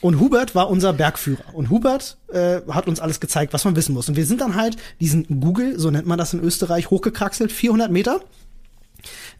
[0.00, 1.52] Und Hubert war unser Bergführer.
[1.52, 4.08] Und Hubert äh, hat uns alles gezeigt, was man wissen muss.
[4.08, 7.90] Und wir sind dann halt diesen Google, so nennt man das in Österreich, hochgekraxelt, 400
[7.90, 8.20] Meter.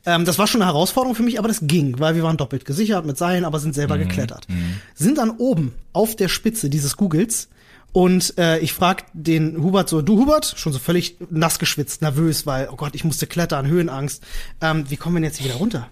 [0.05, 2.65] Ähm, das war schon eine Herausforderung für mich, aber das ging, weil wir waren doppelt
[2.65, 4.47] gesichert mit Seilen, aber sind selber geklettert.
[4.95, 7.49] Sind dann oben auf der Spitze dieses Googles
[7.93, 12.47] und äh, ich frag den Hubert so, du Hubert, schon so völlig nass geschwitzt, nervös,
[12.47, 14.25] weil, oh Gott, ich musste klettern, Höhenangst.
[14.63, 15.89] Ähm, wie kommen wir denn jetzt hier wieder runter?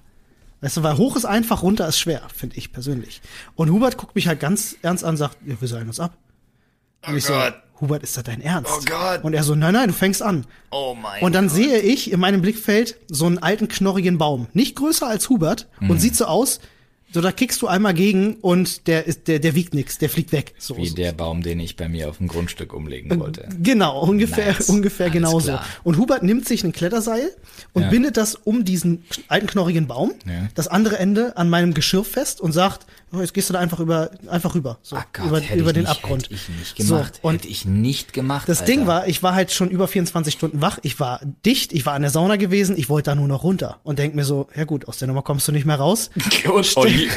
[0.62, 3.20] Weißt du, weil hoch ist einfach, runter ist schwer, finde ich persönlich.
[3.54, 6.16] Und Hubert guckt mich halt ganz ernst an und sagt, ja, wir seilen uns ab.
[7.06, 7.54] Und ich Gott.
[7.54, 8.70] so, Hubert, ist das dein Ernst?
[8.74, 9.24] Oh Gott.
[9.24, 10.44] Und er so, nein, nein, du fängst an.
[10.70, 11.56] Oh mein Und dann Gott.
[11.56, 15.90] sehe ich in meinem Blickfeld so einen alten knorrigen Baum, nicht größer als Hubert Mhm.
[15.90, 16.60] und sieht so aus,
[17.12, 20.32] so da kickst du einmal gegen und der ist der der wiegt nix, der fliegt
[20.32, 20.54] weg.
[20.58, 20.94] So, Wie so.
[20.94, 23.48] der Baum, den ich bei mir auf dem Grundstück umlegen wollte.
[23.62, 24.68] Genau, ungefähr Nice.
[24.68, 25.48] ungefähr Alles genauso.
[25.48, 25.64] klar.
[25.82, 27.30] Und Hubert nimmt sich ein Kletterseil
[27.72, 27.90] und Ja.
[27.90, 30.48] bindet das um diesen alten knorrigen Baum, Ja.
[30.54, 33.80] das andere Ende an meinem Geschirr fest und sagt, oh, jetzt gehst du da einfach
[33.80, 36.24] über einfach rüber, so Ah Gott, über über den nicht, Abgrund.
[36.24, 37.14] Hätte ich nicht gemacht.
[37.22, 38.48] So, und hätte ich nicht gemacht.
[38.48, 38.72] Das Alter.
[38.72, 41.96] Ding war, ich war halt schon über 24 Stunden wach, ich war dicht, ich war
[41.96, 44.64] in der Sauna gewesen, ich wollte da nur noch runter und denk mir so, ja
[44.64, 46.10] gut, aus der Nummer kommst du nicht mehr raus.
[46.54, 46.66] Und,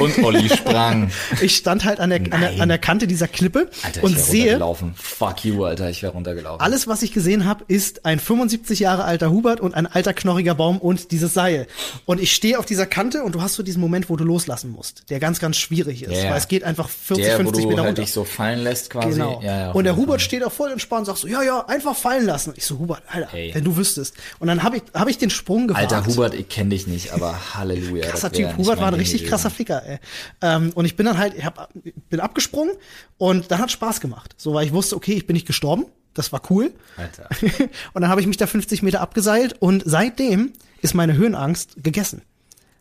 [0.00, 1.10] Olli und Olli sprang.
[1.40, 4.16] Ich stand halt an der, an der, an der Kante dieser Klippe Alter, und ich
[4.16, 4.94] wäre sehe, runtergelaufen.
[4.96, 6.60] Fuck you, Alter, ich wäre runtergelaufen.
[6.60, 10.54] alles, was ich gesehen habe, ist ein 75 Jahre alter Hubert und ein alter knorriger
[10.54, 11.66] Baum und dieses Seil.
[12.06, 14.70] Und ich stehe auf dieser Kante und du hast so diesen Moment, wo du loslassen
[14.70, 16.30] musst, der ganz, ganz schwierig ist, ja.
[16.30, 18.02] weil es geht einfach 40, der, wo 50 du Meter halt runter.
[18.02, 19.10] dich so fallen lässt quasi.
[19.10, 19.40] Genau.
[19.42, 21.96] Ja, ja, und der Hubert steht auch voll entspannt und sagt so, ja, ja, einfach
[21.96, 22.52] fallen lassen.
[22.56, 23.54] Ich so, Hubert, Alter, Ey.
[23.54, 24.14] wenn du wüsstest.
[24.38, 25.92] Und dann habe ich, hab ich den Sprung gewagt.
[25.92, 28.06] Alter Hubert, ich kenne dich nicht, aber Halleluja.
[28.06, 28.56] krasser Typ.
[28.56, 29.30] Hubert war ein richtig gewesen.
[29.30, 29.98] krasser Ficker, ey.
[30.42, 31.70] Ähm, und ich bin dann halt, ich hab,
[32.10, 32.74] bin abgesprungen
[33.18, 34.34] und dann hat Spaß gemacht.
[34.36, 35.86] So, weil ich wusste, okay, ich bin nicht gestorben.
[36.14, 36.72] Das war cool.
[36.96, 37.28] Alter.
[37.94, 42.22] und dann habe ich mich da 50 Meter abgeseilt und seitdem ist meine Höhenangst gegessen.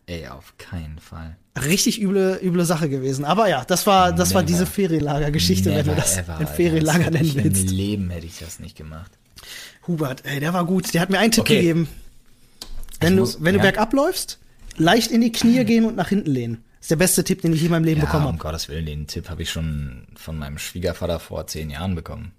[0.05, 1.37] Ey, auf keinen Fall.
[1.65, 3.25] Richtig üble, üble Sache gewesen.
[3.25, 4.51] Aber ja, das war, das war Never.
[4.51, 6.47] diese Ferienlager-Geschichte, wenn du das ever, ein.
[6.47, 7.69] Ferienlager nennen willst.
[7.71, 9.11] Im Leben hätte ich das nicht gemacht.
[9.87, 10.93] Hubert, ey, der war gut.
[10.93, 11.55] Der hat mir einen Tipp Okay.
[11.57, 11.87] gegeben.
[12.99, 13.63] Wenn Ich du, muss- wenn du ja.
[13.63, 14.39] bergab läufst,
[14.77, 16.63] leicht in die Knie gehen und nach hinten lehnen.
[16.83, 18.37] Ist der beste Tipp, den ich je in meinem Leben Ja, bekommen um habe.
[18.39, 22.31] Gottes Willen, den Tipp habe ich schon von meinem Schwiegervater vor zehn Jahren bekommen.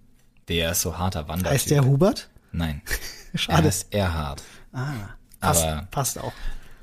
[0.49, 1.53] Der ist so harter Wandertyp.
[1.53, 2.29] Heißt der Hubert?
[2.53, 2.83] Nein.
[3.35, 3.63] Schade.
[3.63, 4.43] Er ist Erhard.
[4.73, 4.93] Ah,
[5.41, 6.33] passt, Aber- passt auch.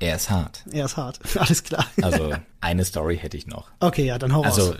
[0.00, 0.64] Er ist hart.
[0.72, 1.20] Er ist hart.
[1.38, 1.86] Alles klar.
[2.02, 3.70] Also eine Story hätte ich noch.
[3.78, 4.76] Okay, ja, dann hau Also raus.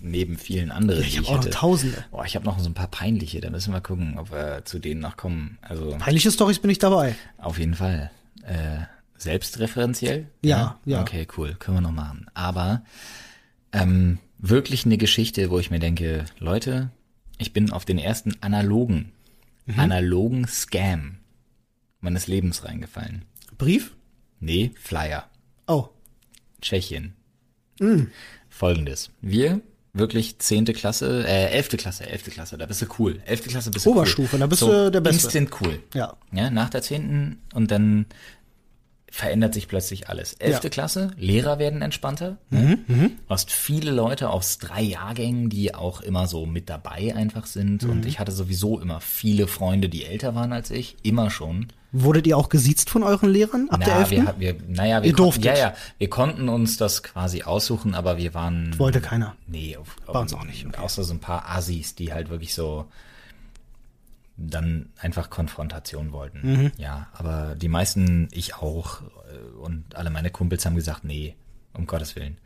[0.00, 1.02] neben vielen anderen.
[1.02, 1.50] ich die habe auch noch hätte.
[1.50, 2.04] Tausende.
[2.10, 3.42] Boah, ich habe noch so ein paar peinliche.
[3.42, 5.58] Da müssen wir gucken, ob wir zu denen noch kommen.
[5.60, 7.14] Also Peinliche Stories bin ich dabei.
[7.36, 8.10] auf jeden Fall.
[8.44, 8.78] Äh,
[9.22, 10.28] selbstreferenziell?
[10.44, 11.00] Ja, ja.
[11.00, 11.54] Okay, cool.
[11.58, 12.26] Können wir noch machen.
[12.34, 12.82] Aber
[13.72, 16.90] ähm, wirklich eine Geschichte, wo ich mir denke, Leute,
[17.38, 19.12] ich bin auf den ersten analogen,
[19.66, 19.78] Mhm.
[19.78, 21.18] analogen Scam
[22.00, 23.24] meines Lebens reingefallen.
[23.58, 23.94] Brief?
[24.40, 25.28] Nee, Flyer.
[25.68, 25.88] Oh.
[26.60, 27.14] Tschechien.
[27.80, 28.04] Mm.
[28.48, 29.10] Folgendes.
[29.20, 29.60] Wir,
[29.92, 33.20] wirklich zehnte Klasse, äh, elfte Klasse, elfte Klasse, da bist du cool.
[33.24, 34.40] Elfte Klasse bist du Oberstufe, cool.
[34.40, 35.38] da bist du der Beste.
[35.38, 35.78] Instant cool.
[35.94, 36.16] Ja.
[36.32, 38.06] Ja, nach der zehnten und dann
[39.12, 40.32] verändert sich plötzlich alles.
[40.32, 40.70] Elfte Ja.
[40.70, 42.38] Mhm, Klasse, Lehrer werden entspannter.
[42.48, 42.78] Ne?
[42.88, 47.82] Du hast viele Leute aus drei Jahrgängen, die auch immer so mit dabei einfach sind.
[47.82, 47.90] Mhm.
[47.90, 50.96] Und ich hatte sowieso immer viele Freunde, die älter waren als ich.
[51.02, 51.68] Immer schon.
[51.92, 54.10] Wurdet ihr auch gesiezt von euren Lehrern ab der Na, 11.?
[54.10, 55.44] wir, wir, naja, wir Ihr durftet.
[55.44, 58.78] ja, ja, wir konnten uns das quasi aussuchen, aber wir waren.
[58.78, 59.36] Wollte keiner.
[59.46, 60.80] Nee, auf, Bei uns auch nicht, okay.
[60.80, 62.86] Außer so ein paar Assis, die halt wirklich so
[64.36, 66.40] dann einfach Konfrontation wollten.
[66.42, 66.72] Mhm.
[66.76, 71.36] Ja, aber die meisten, ich auch, äh, und alle meine Kumpels haben gesagt, nee,
[71.74, 72.38] um Gottes Willen.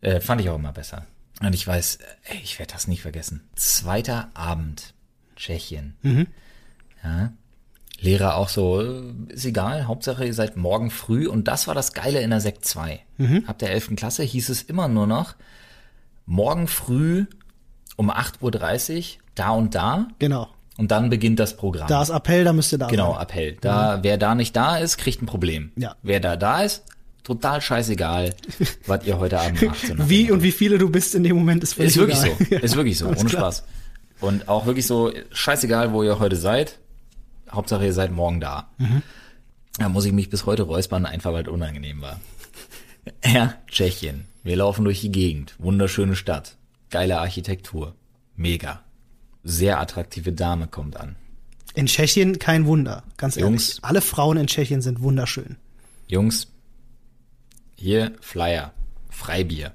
[0.00, 1.06] Äh, fand ich auch immer besser.
[1.40, 3.42] Und ich weiß, ey, ich werde das nicht vergessen.
[3.54, 4.94] Zweiter Abend,
[5.36, 5.96] Tschechien.
[6.02, 6.26] Mhm.
[7.02, 7.32] Ja.
[7.98, 11.26] Lehrer auch so, äh, ist egal, Hauptsache ihr seid morgen früh.
[11.26, 13.00] Und das war das Geile in der Sekt 2.
[13.18, 13.44] Mhm.
[13.46, 13.96] Ab der 11.
[13.96, 15.36] Klasse hieß es immer nur noch,
[16.26, 17.26] morgen früh
[17.96, 20.08] um 8.30 Uhr, da und da.
[20.18, 20.48] Genau.
[20.76, 21.88] Und dann beginnt das Programm.
[21.88, 23.22] Da ist Appell, da müsst ihr da genau, sein.
[23.22, 23.56] Appell.
[23.60, 25.72] Da, wer da nicht da ist, kriegt ein Problem.
[25.76, 25.96] Ja.
[26.02, 26.84] Wer da da ist,
[27.22, 28.34] total scheißegal,
[28.86, 29.86] was ihr heute Abend macht.
[29.86, 30.34] So Wie Motto.
[30.34, 32.36] und wie viele du bist in dem Moment ist völlig Ist wirklich egal.
[32.60, 32.64] so.
[32.64, 33.06] Ist wirklich so.
[33.08, 33.28] Ohne klar.
[33.52, 33.64] Spaß.
[34.20, 36.78] Und auch wirklich so, scheißegal, wo ihr heute seid.
[37.50, 38.70] Hauptsache, ihr seid morgen da.
[38.78, 39.02] Mhm.
[39.78, 42.20] Da muss ich mich bis heute räuspern, einfach weil es unangenehm war.
[43.24, 44.26] Ja, Tschechien.
[44.42, 45.54] Wir laufen durch die Gegend.
[45.58, 46.56] Wunderschöne Stadt.
[46.90, 47.94] Geile Architektur.
[48.36, 48.82] Mega.
[49.42, 51.16] Sehr attraktive Dame kommt an.
[51.74, 53.50] In Tschechien kein Wunder, ganz ehrlich.
[53.50, 53.78] Jungs.
[53.82, 55.56] Alle Frauen in Tschechien sind wunderschön.
[56.08, 56.48] Jungs,
[57.76, 58.72] hier Flyer.
[59.08, 59.72] Freibier.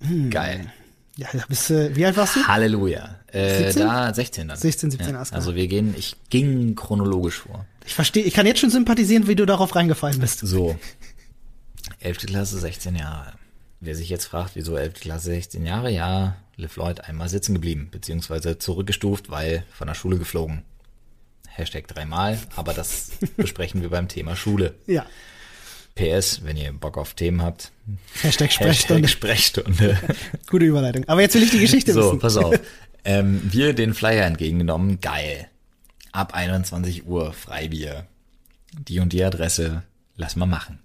[0.00, 0.30] Hm.
[0.30, 0.72] Geil.
[1.16, 2.46] Ja, da bist du, wie alt warst du?
[2.46, 3.16] Halleluja.
[3.32, 3.82] Äh, 17?
[3.82, 4.56] da 16 dann.
[4.56, 5.24] 16, 17, ja.
[5.32, 7.66] Also wir gehen, ich ging chronologisch vor.
[7.84, 10.40] Ich verstehe, ich kann jetzt schon sympathisieren, wie du darauf reingefallen bist.
[10.40, 10.78] So.
[12.00, 12.18] 11.
[12.18, 13.32] Klasse, 16 Jahre.
[13.80, 14.94] Wer sich jetzt fragt, wieso 11.
[15.00, 15.90] Klasse, 16 Jahre?
[15.90, 20.62] Ja, Liv Lloyd einmal sitzen geblieben, beziehungsweise zurückgestuft, weil von der Schule geflogen.
[21.46, 24.74] Hashtag dreimal, aber das besprechen wir beim Thema Schule.
[24.86, 25.06] Ja.
[25.94, 27.72] PS, wenn ihr Bock auf Themen habt,
[28.22, 29.02] Hashtag Sprechstunde.
[29.02, 29.98] Hashtag Sprechstunde.
[30.48, 31.04] Gute Überleitung.
[31.08, 32.18] Aber jetzt will ich die Geschichte So, wissen.
[32.18, 32.58] pass auf.
[33.04, 35.48] Ähm, wir den Flyer entgegengenommen, geil.
[36.12, 38.06] Ab 21 Uhr Freibier.
[38.76, 39.82] Die und die Adresse,
[40.16, 40.80] lass mal machen.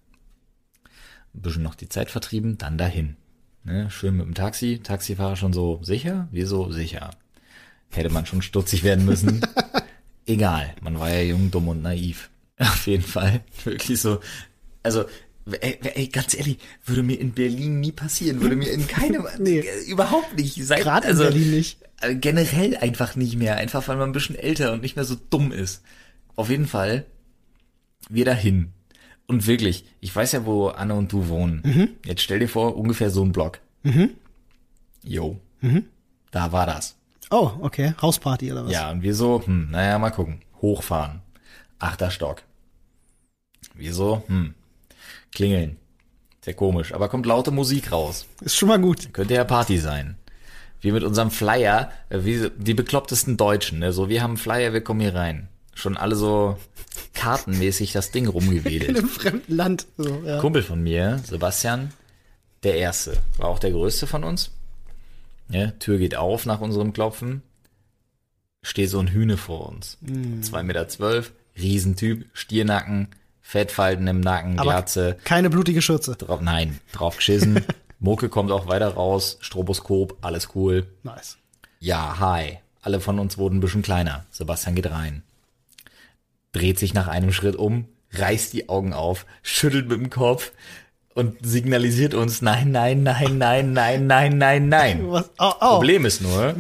[1.36, 3.16] Ein bisschen noch die Zeit vertrieben, dann dahin.
[3.64, 6.28] Ne, schön mit dem Taxi, Taxifahrer schon so sicher?
[6.32, 7.12] Wieso sicher?
[7.92, 9.42] Hätte man schon stutzig werden müssen.
[10.26, 12.30] Egal, man war ja jung, dumm und naiv.
[12.58, 14.20] Auf jeden Fall, wirklich so.
[14.84, 15.06] Also,
[15.62, 19.64] ey, ey, ganz ehrlich, würde mir in Berlin nie passieren, würde mir in keinem, Nee.
[19.88, 20.56] überhaupt nicht.
[20.66, 21.80] Seit, Gerade in also, Berlin nicht.
[22.02, 25.16] äh, Generell einfach nicht mehr, einfach weil man ein bisschen älter und nicht mehr so
[25.30, 25.84] dumm ist.
[26.36, 27.06] Auf jeden Fall,
[28.10, 28.72] wir dahin.
[29.28, 31.62] Und wirklich, ich weiß ja, wo Anne und du wohnen.
[31.66, 31.90] Mhm.
[32.06, 33.60] Jetzt stell dir vor, ungefähr so ein Block.
[35.04, 35.40] Jo.
[35.62, 35.86] Mhm.
[36.32, 36.96] Da war das.
[37.30, 37.94] Oh, okay.
[38.02, 38.72] Hausparty oder was?
[38.72, 40.42] Ja, und wir so, hm, naja, mal gucken.
[40.62, 41.22] Hochfahren.
[41.80, 42.44] Achter Stock.
[43.76, 44.54] Wir so, hm,
[45.32, 45.78] klingeln.
[46.42, 48.26] Sehr komisch, aber kommt laute Musik raus.
[48.42, 49.14] Ist schon mal gut.
[49.14, 50.18] Könnte ja Party sein.
[50.82, 53.94] Wir mit unserem Flyer, äh, wie die beklopptesten Deutschen, ne?
[53.94, 55.48] So, wir haben einen Flyer, wir kommen hier rein.
[55.74, 56.58] Schon alle so
[57.14, 58.98] kartenmäßig das Ding In rumgewedelt.
[58.98, 59.88] einem fremden Land.
[59.98, 60.40] So, ja.
[60.40, 61.92] Kumpel von mir, Sebastian,
[62.64, 64.52] der Erste, war auch der Größte von uns.
[65.50, 67.42] Ja, Tür geht auf nach unserem Klopfen.
[68.62, 69.98] Steht so ein Hühne vor uns.
[70.42, 73.10] Zwei Meter, zwölf, Riesentyp, Stiernacken,
[73.42, 75.18] Fettfalten im Nacken, Aber Glatze.
[75.26, 76.16] keine blutige Schürze.
[76.16, 77.62] Drauf, nein, drauf geschissen.
[78.00, 80.88] Mucke kommt auch weiter raus, Stroboskop, alles cool.
[81.04, 81.38] Nice.
[81.80, 82.60] Ja, hi.
[82.82, 84.26] Alle von uns wurden ein bisschen kleiner.
[84.32, 85.24] Sebastian geht rein.
[86.54, 90.52] Dreht sich nach einem Schritt um, reißt die Augen auf, schüttelt mit dem Kopf
[91.14, 95.00] und signalisiert uns, nein, nein, nein, nein, nein, nein, nein, nein.
[95.12, 95.30] Was?
[95.40, 95.76] Oh, oh.
[95.76, 96.56] Problem ist nur,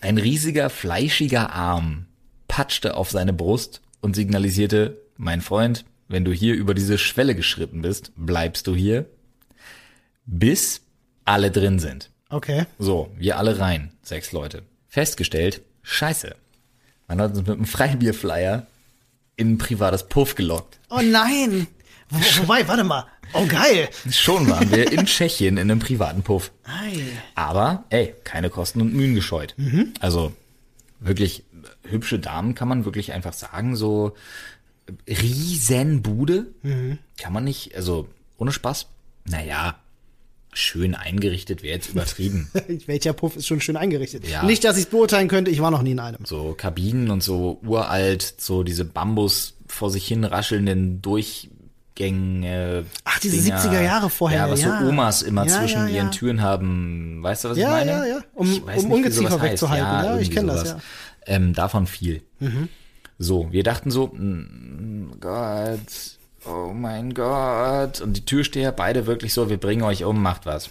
[0.00, 2.06] ein riesiger, fleischiger Arm
[2.48, 7.82] patschte auf seine Brust und signalisierte, mein Freund, wenn du hier über diese Schwelle geschritten
[7.82, 9.06] bist, bleibst du hier,
[10.26, 10.82] bis
[11.24, 12.10] alle drin sind.
[12.28, 12.66] Okay.
[12.78, 14.62] So, wir alle rein, sechs Leute.
[14.88, 16.34] Festgestellt, scheiße.
[17.08, 18.66] Man hat uns mit einem Freibierflyer
[19.36, 20.80] in ein privates Puff gelockt.
[20.90, 21.66] Oh nein.
[22.08, 23.06] Wo, wobei, warte mal.
[23.32, 23.88] Oh geil.
[24.10, 26.52] Schon waren wir in Tschechien in einem privaten Puff.
[26.64, 27.02] Ei.
[27.34, 29.54] Aber, ey, keine Kosten und Mühen gescheut.
[30.00, 30.32] Also,
[31.00, 31.44] wirklich
[31.82, 34.14] hübsche Damen kann man wirklich einfach sagen, so
[35.08, 36.46] Riesenbude.
[37.18, 38.86] Kann man nicht, also, ohne Spaß.
[39.24, 39.80] Naja,
[40.56, 42.50] schön eingerichtet wäre jetzt übertrieben.
[42.86, 44.26] Welcher Puff ist schon schön eingerichtet?
[44.28, 44.42] Ja.
[44.42, 46.24] Nicht, dass ich es beurteilen könnte, ich war noch nie in einem.
[46.24, 52.84] so Kabinen und so uralt, so diese Bambus vor sich hin raschelnden Durchgänge.
[53.04, 53.58] Ach, diese Dinger.
[53.58, 54.80] 70er Jahre vorher, Ja, was ja.
[54.80, 55.94] so Omas immer Ja, zwischen ja, ja.
[55.96, 57.22] ihren Türen haben.
[57.22, 57.90] Weißt du, was ich Ja, meine?
[57.90, 58.18] ja, ja.
[58.34, 59.52] Um- weiß um nicht, wie Ungeziefer sowas heißt.
[59.52, 59.86] wegzuhalten.
[59.86, 60.74] Ja, ich irgendwie kenn das, ja.
[60.76, 60.80] Mhm.
[61.28, 62.22] Ähm, davon viel.
[63.18, 65.80] So, wir dachten so, mm, Gott,
[66.48, 68.00] oh mein Gott.
[68.00, 70.70] Und die Türsteher beide wirklich so, wir bringen euch um, macht was.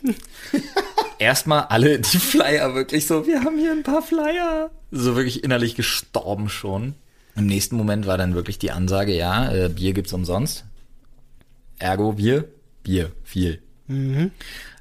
[1.19, 4.69] Erstmal alle die Flyer wirklich so, wir haben hier ein paar Flyer.
[4.91, 6.95] So wirklich innerlich gestorben schon.
[7.35, 10.65] Im nächsten Moment war dann wirklich die Ansage, ja, äh, Bier gibt's umsonst.
[11.79, 12.47] Ergo Bier,
[12.83, 13.61] Bier, viel.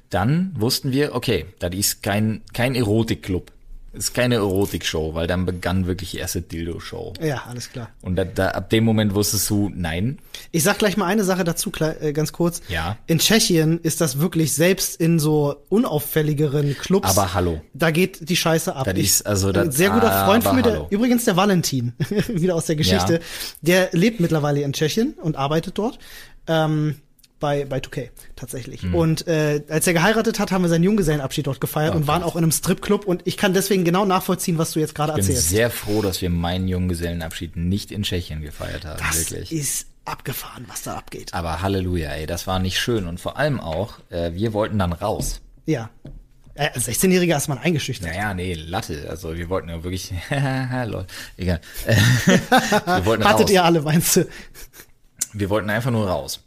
[0.09, 3.51] Dann wussten wir, okay, das ist kein, kein Erotikclub.
[3.95, 7.13] Ist keine Erotikshow, weil dann begann wirklich die erste Dildo-Show.
[7.21, 7.89] Ja, alles klar.
[8.01, 10.19] Und da, da, ab dem Moment wusstest du, nein,
[10.51, 12.61] Ich sag gleich mal eine Sache dazu, äh, ganz kurz.
[12.67, 12.97] Ja.
[13.07, 17.09] In Tschechien ist das wirklich selbst in so unauffälligeren Clubs.
[17.09, 17.61] Aber hallo.
[17.73, 18.85] Da geht die Scheiße ab.
[18.85, 21.93] Das ist also ein das- sehr guter Freund von mir, der, übrigens der Valentin,
[22.27, 23.13] wieder aus der Geschichte.
[23.13, 23.19] Ja.
[23.61, 25.99] Der lebt mittlerweile in Tschechien und arbeitet dort.
[26.47, 26.95] Ähm,
[27.39, 28.81] bei, bei 2K tatsächlich.
[28.83, 28.95] Hm.
[28.95, 32.23] Und äh, als er geheiratet hat, haben wir seinen Junggesellenabschied dort gefeiert Oh, und waren
[32.23, 35.17] auch in einem Stripclub und ich kann deswegen genau nachvollziehen, was du jetzt gerade ich
[35.17, 35.49] bin erzählst.
[35.49, 39.51] sehr froh, dass wir meinen Junggesellenabschied nicht in Tschechien gefeiert haben, das wirklich.
[39.51, 41.33] ist abgefahren, was da abgeht.
[41.33, 43.07] Aber Halleluja, ey, das war nicht schön.
[43.07, 45.41] Und vor allem auch, äh, wir wollten dann raus.
[45.65, 45.89] Ja.
[46.53, 48.09] Äh, als 16-Jähriger ist man eingeschüchtert.
[48.11, 49.07] Naja, nee, Latte.
[49.09, 50.13] Also wir wollten ja wirklich,
[50.85, 51.05] lol,
[51.37, 51.59] egal.
[52.85, 53.51] Wir wollten Hattet raus.
[53.51, 54.27] ihr alle, meinst du?
[55.33, 56.39] Wir wollten einfach nur raus.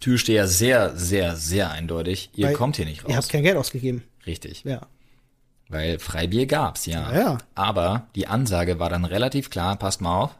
[0.00, 2.30] Türsteher sehr, sehr, sehr eindeutig.
[2.34, 3.10] Ihr Weil kommt hier nicht raus.
[3.10, 4.02] Ihr habt kein Geld ausgegeben.
[4.26, 4.64] Richtig.
[4.64, 4.86] Ja.
[5.68, 7.12] Weil Freibier gab's, ja.
[7.12, 7.38] Ja, ja.
[7.54, 10.34] Aber die Ansage war dann relativ klar, passt mal auf.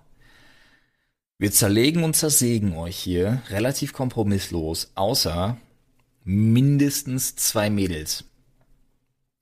[1.38, 5.56] Wir zerlegen und zersägen euch hier relativ kompromisslos, außer
[6.22, 8.24] mindestens zwei Mädels.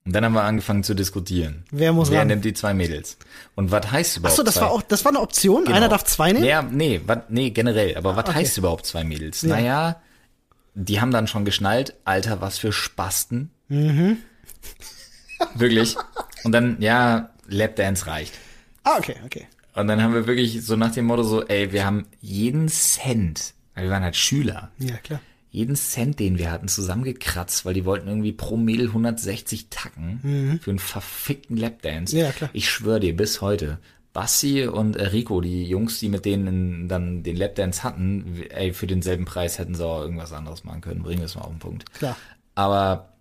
[0.05, 1.65] Und dann haben wir angefangen zu diskutieren.
[1.71, 2.29] Wer muss Wer ran?
[2.29, 3.19] nimmt die zwei Mädels?
[3.55, 4.61] Und was heißt Ach überhaupt so, das zwei?
[4.63, 5.65] war auch, das war eine Option.
[5.65, 5.77] Genau.
[5.77, 6.45] Einer darf zwei nehmen.
[6.45, 7.97] Ja, nee, wat, nee, generell.
[7.97, 8.39] Aber was okay.
[8.39, 9.43] heißt überhaupt zwei Mädels?
[9.43, 9.49] Ja.
[9.51, 10.03] Naja,
[10.75, 13.51] die haben dann schon geschnallt, Alter, was für Spasten.
[13.69, 14.17] Mhm.
[15.55, 15.97] Wirklich.
[16.43, 18.33] Und dann, ja, Lapdance reicht.
[18.83, 19.47] Ah, okay, okay.
[19.75, 23.55] Und dann haben wir wirklich so nach dem Motto so, ey, wir haben jeden Cent,
[23.75, 25.21] weil wir waren halt Schüler, Ja, klar.
[25.53, 30.71] Jeden Cent, den wir hatten, zusammengekratzt, weil die wollten irgendwie pro Mädel 160 tacken für
[30.71, 32.17] einen verfickten Lapdance.
[32.17, 32.23] Mhm.
[32.23, 32.51] Ja, klar.
[32.55, 33.79] Ich schwöre dir, bis heute.
[34.15, 39.27] Bassi und Rico, die Jungs, die mit denen dann den Lapdance hatten, ey, für denselben
[39.27, 41.03] Preis hätten sie auch irgendwas anderes machen können.
[41.03, 41.93] Bringen wir es mal auf den Punkt.
[41.95, 42.17] Klar.
[42.55, 43.13] Aber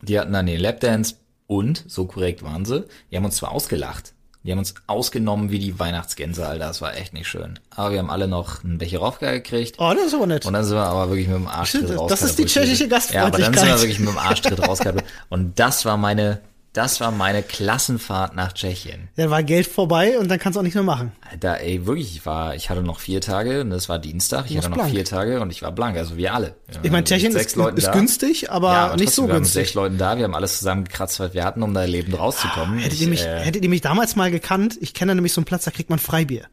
[0.00, 4.14] die hatten dann den Lapdance und, so korrekt waren sie, die haben uns zwar ausgelacht,
[4.42, 7.58] die haben uns ausgenommen wie die Weihnachtsgänse, Alter, das war echt nicht schön.
[7.76, 9.76] Aber wir haben alle noch einen Becher Raufgeil gekriegt.
[9.78, 10.46] Oh, das ist aber nett.
[10.46, 12.22] Und dann sind wir aber wirklich mit dem Arschtritt Das raus.
[12.22, 13.80] ist die tschechische Ja, aber dann sind wir Gastfreundlichkeit.
[13.80, 15.04] wirklich mit dem Arschtritt rausgekommen.
[15.28, 16.40] Und das war meine,
[16.72, 19.08] das war meine Klassenfahrt nach Tschechien.
[19.16, 21.10] Dann war Geld vorbei und dann kannst du auch nichts mehr machen.
[21.40, 24.56] Da, ey, wirklich, ich war, ich hatte noch vier Tage und es war Dienstag, ich
[24.56, 24.90] hatte noch blank.
[24.92, 26.54] vier Tage und ich war blank, also wir alle.
[26.82, 27.92] Ich meine, Tschechien sechs ist, ist da.
[27.92, 29.62] günstig, aber, ja, aber nicht trotzdem, so wir waren mit günstig.
[29.62, 32.78] sechs Leuten da, wir haben alles zusammengekratzt, was wir hatten, um da lebend rauszukommen.
[32.78, 35.40] Hättet ich, ihr, mich, äh, hättet ihr mich damals mal gekannt, ich kenne nämlich so
[35.40, 36.46] einen Platz, da kriegt man Freibier.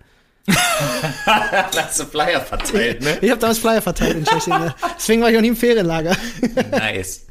[1.26, 3.18] Hast du Flyer verteilt, ne?
[3.22, 4.54] Ich habe damals Flyer verteilt in Tschechien.
[4.54, 4.76] ja.
[4.98, 6.16] Deswegen war ich auch nie im Ferienlager.
[6.72, 7.26] Nice.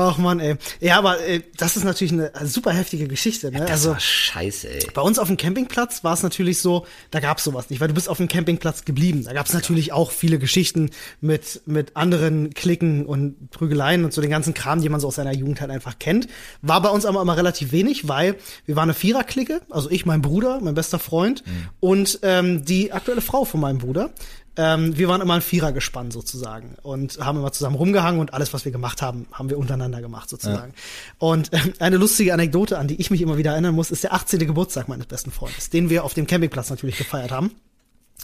[0.00, 0.54] Ach man, ey.
[0.78, 3.50] Ja, aber äh, das ist natürlich eine super heftige Geschichte.
[3.50, 3.58] Ne?
[3.58, 4.86] Das also war scheiße, ey.
[4.94, 7.94] bei uns auf dem Campingplatz war es natürlich so, da gab's sowas nicht, weil du
[7.94, 9.24] bist auf dem Campingplatz geblieben.
[9.24, 10.90] Da gab's natürlich auch viele Geschichten
[11.20, 15.16] mit mit anderen Klicken und Prügeleien und so den ganzen Kram, den man so aus
[15.16, 16.28] seiner Jugend halt einfach kennt.
[16.62, 18.36] War bei uns aber immer relativ wenig, weil
[18.66, 21.42] wir waren eine Vierer-Clique, also ich, mein Bruder, mein bester Freund
[21.80, 24.10] und ähm, die aktuelle Frau von meinem Bruder.
[24.58, 28.64] Ähm, wir waren immer ein Vierergespann sozusagen und haben immer zusammen rumgehangen und alles, was
[28.64, 30.74] wir gemacht haben, haben wir untereinander gemacht sozusagen.
[31.18, 34.12] Und ähm, eine lustige Anekdote, an die ich mich immer wieder erinnern muss, ist der
[34.12, 34.40] 18.
[34.40, 37.52] Geburtstag meines besten Freundes, den wir auf dem Campingplatz natürlich gefeiert haben.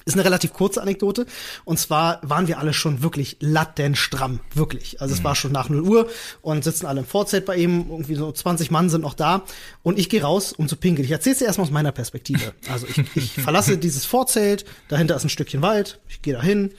[0.07, 1.25] Ist eine relativ kurze Anekdote.
[1.65, 4.41] Und zwar waren wir alle schon wirklich lattenstramm.
[4.53, 5.01] Wirklich.
[5.01, 6.11] Also es war schon nach 0 Uhr
[6.43, 7.87] und sitzen alle im Vorzelt bei ihm.
[7.89, 9.45] Irgendwie so 20 Mann sind noch da.
[9.83, 11.07] Und ich gehe raus, um zu pinkeln.
[11.07, 12.53] Ich erzähle dir erstmal aus meiner Perspektive.
[12.69, 14.67] Also ich, ich verlasse dieses Vorzelt.
[14.89, 16.01] Dahinter ist ein Stückchen Wald.
[16.09, 16.73] Ich gehe dahin,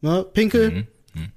[0.00, 0.86] ne, pinkel,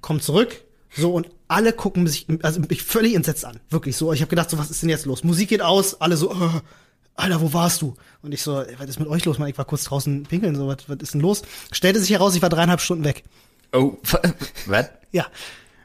[0.00, 0.62] komm zurück.
[0.96, 3.60] So, und alle gucken sich, also mich völlig entsetzt an.
[3.68, 4.12] Wirklich so.
[4.12, 5.24] Ich habe gedacht, so, was ist denn jetzt los?
[5.24, 6.60] Musik geht aus, alle so, äh,
[7.18, 7.96] Alter, wo warst du?
[8.22, 9.38] Und ich so, ey, was ist mit euch los?
[9.38, 9.48] Mann?
[9.48, 11.42] Ich war kurz draußen pinkeln, so, was, was ist denn los?
[11.72, 13.24] Stellte sich heraus, ich war dreieinhalb Stunden weg.
[13.72, 13.96] Oh,
[14.66, 14.90] was?
[15.10, 15.26] Ja.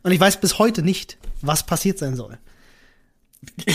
[0.03, 2.37] Und ich weiß bis heute nicht, was passiert sein soll.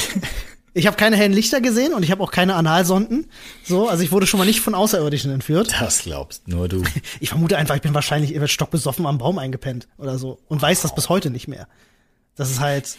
[0.74, 3.26] Ich habe keine hellen Lichter gesehen und ich habe auch keine Analsonden.
[3.64, 5.74] So, also ich wurde schon mal nicht von Außerirdischen entführt.
[5.80, 6.84] Das glaubst nur du.
[7.20, 10.94] Ich vermute einfach, ich bin wahrscheinlich stockbesoffen am Baum eingepennt oder so und weiß das
[10.94, 11.66] bis heute nicht mehr.
[12.36, 12.96] Das ist halt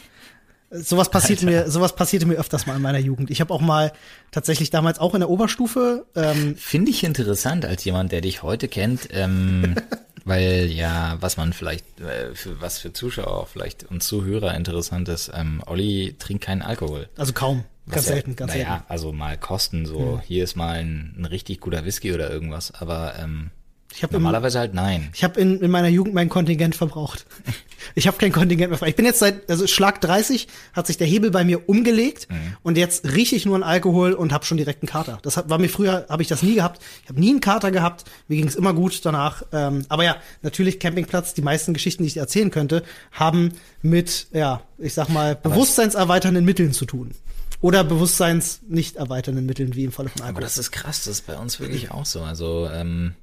[0.70, 1.50] sowas passiert Alter.
[1.64, 3.30] mir, sowas passierte mir öfters mal in meiner Jugend.
[3.30, 3.92] Ich habe auch mal
[4.30, 8.68] tatsächlich damals auch in der Oberstufe ähm, Finde ich interessant als jemand, der dich heute
[8.68, 9.74] kennt, ähm,
[10.24, 15.30] weil ja, was man vielleicht, äh, für was für Zuschauer vielleicht und Zuhörer interessant ist,
[15.34, 17.08] ähm, Olli trinkt keinen Alkohol.
[17.16, 17.64] Also kaum.
[17.88, 18.84] Ganz ja- selten, ganz naja, selten.
[18.88, 23.14] also mal kosten, so hier ist mal ein, ein richtig guter Whisky oder irgendwas, aber
[23.18, 23.50] ähm,
[23.94, 25.10] Ich habe im, normalerweise halt nein.
[25.14, 27.26] ich hab in, in meiner Jugend mein Kontingent verbraucht.
[27.94, 28.90] Ich habe kein Kontingent mehr frei.
[28.90, 32.28] Ich bin jetzt seit, also Schlag 30 hat sich der Hebel bei mir umgelegt
[32.62, 35.18] und jetzt rieche ich nur an Alkohol und habe schon direkt einen Kater.
[35.22, 36.82] Das hat, war mir früher, habe ich das nie gehabt.
[37.02, 38.04] Ich habe nie einen Kater gehabt.
[38.28, 39.42] Mir ging es immer gut danach.
[39.52, 41.32] Ähm, aber ja, natürlich Campingplatz.
[41.32, 42.82] Die meisten Geschichten, die ich dir erzählen könnte,
[43.12, 47.12] haben mit, ja, ich sag mal, bewusstseinserweiternden Mitteln zu tun.
[47.62, 50.42] Oder bewusstseins nicht erweiternden Mitteln, wie im Falle von Aber Alkohol.
[50.42, 52.20] das ist krass, das ist bei uns wirklich auch so.
[52.22, 53.14] Also, ähm,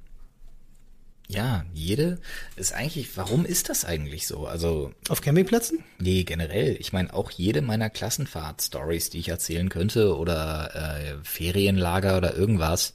[1.28, 2.18] ja, jede
[2.56, 4.46] ist eigentlich, warum ist das eigentlich so?
[4.46, 5.84] Also, Auf Campingplätzen?
[5.98, 6.76] nee, generell.
[6.80, 12.94] Ich meine, auch jede meiner Klassenfahrt-Stories, die ich erzählen könnte, oder äh, Ferienlager oder irgendwas,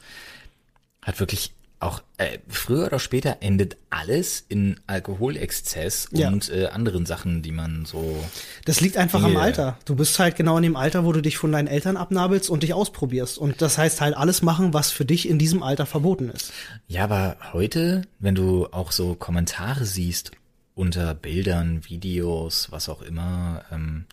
[1.04, 1.54] hat wirklich
[1.84, 6.28] auch äh, früher oder später endet alles in Alkoholexzess Ja.
[6.30, 8.24] und äh, anderen Sachen, die man so.
[8.66, 9.42] Das liegt einfach am Yeah.
[9.42, 9.78] Alter.
[9.86, 12.64] Du bist halt genau in dem Alter, wo du dich von deinen Eltern abnabelst und
[12.64, 13.38] dich ausprobierst.
[13.38, 16.52] Und das heißt halt alles machen, was für dich in diesem Alter verboten ist.
[16.88, 20.32] Ja, aber heute, wenn du auch so Kommentare siehst
[20.76, 24.06] unter Bildern, Videos, was auch immer, ähm,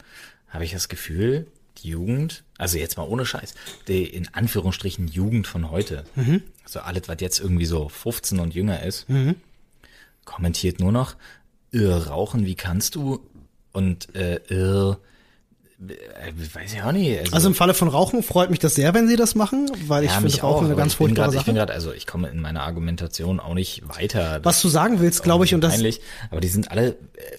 [0.48, 1.46] habe ich das Gefühl,
[1.82, 3.54] die Jugend, also jetzt mal ohne Scheiß,
[3.88, 6.04] die in Anführungsstrichen Jugend von heute,
[6.64, 9.06] also alles, was jetzt irgendwie so 15 und jünger ist,
[10.24, 11.16] kommentiert nur noch,
[11.74, 13.20] rauchen, wie kannst du?
[13.72, 14.96] Und äh, äh,
[15.80, 17.32] weiß ich auch nicht.
[17.32, 20.10] Also im Falle von Rauchen freut mich das sehr, wenn sie das machen, weil ich
[20.10, 21.66] ja, finde mich Rauchen eine ganz ich furchtbare grad, Ich bin Sache.
[21.66, 24.40] gerade, also ich komme in meiner Argumentation auch nicht weiter.
[24.42, 26.00] Was du sagen willst, glaube ich, und das peinlich,
[26.30, 26.94] aber die sind alle äh,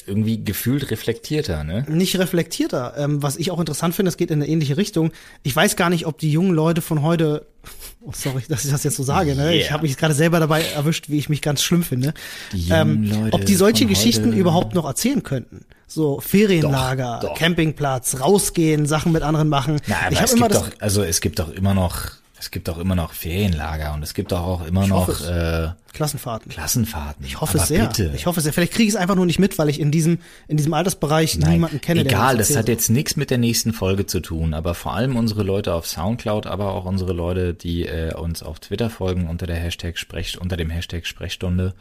[0.08, 1.86] irgendwie gefühlt reflektierter, ne?
[1.88, 2.96] nicht reflektierter.
[2.98, 5.12] Ähm, was ich auch interessant finde, es geht in eine ähnliche Richtung.
[5.44, 7.46] Ich weiß gar nicht, ob die jungen Leute von heute,
[8.02, 9.54] oh, sorry, dass ich das jetzt so sage, ne?
[9.56, 9.74] Ich Yeah.
[9.74, 12.16] habe mich gerade selber dabei erwischt, wie ich mich ganz schlimm finde.
[12.54, 14.38] Die Leute ob die solche Geschichten heute.
[14.39, 15.64] überhaupt noch erzählen könnten.
[15.92, 17.38] So Ferienlager, Doch, doch.
[17.38, 19.82] Campingplatz, rausgehen, Sachen mit anderen machen.
[19.88, 22.50] Na, aber ich es immer gibt das, doch, also es gibt doch immer noch, es
[22.50, 25.28] gibt doch immer noch Ferienlager und es gibt doch auch immer noch hoffe es.
[25.28, 26.50] äh, Klassenfahrten.
[26.50, 27.26] Klassenfahrten.
[27.26, 27.88] Ich hoffe aber es sehr.
[27.88, 28.14] Bitte.
[28.16, 28.54] Ich hoffe es sehr.
[28.54, 31.38] Vielleicht kriege ich es einfach nur nicht mit, weil ich in diesem, in diesem Altersbereich
[31.38, 32.60] Nein, niemanden kenne, egal, das erzählt.
[32.60, 35.86] hat jetzt nichts mit der nächsten Folge zu tun, aber vor allem unsere Leute auf
[35.88, 40.39] Soundcloud, aber auch unsere Leute, die äh, uns auf Twitter folgen unter der Hashtag Sprech,
[40.39, 41.74] unter dem Hashtag Sprechstunde,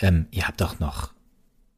[0.00, 1.10] ähm, ihr habt doch noch,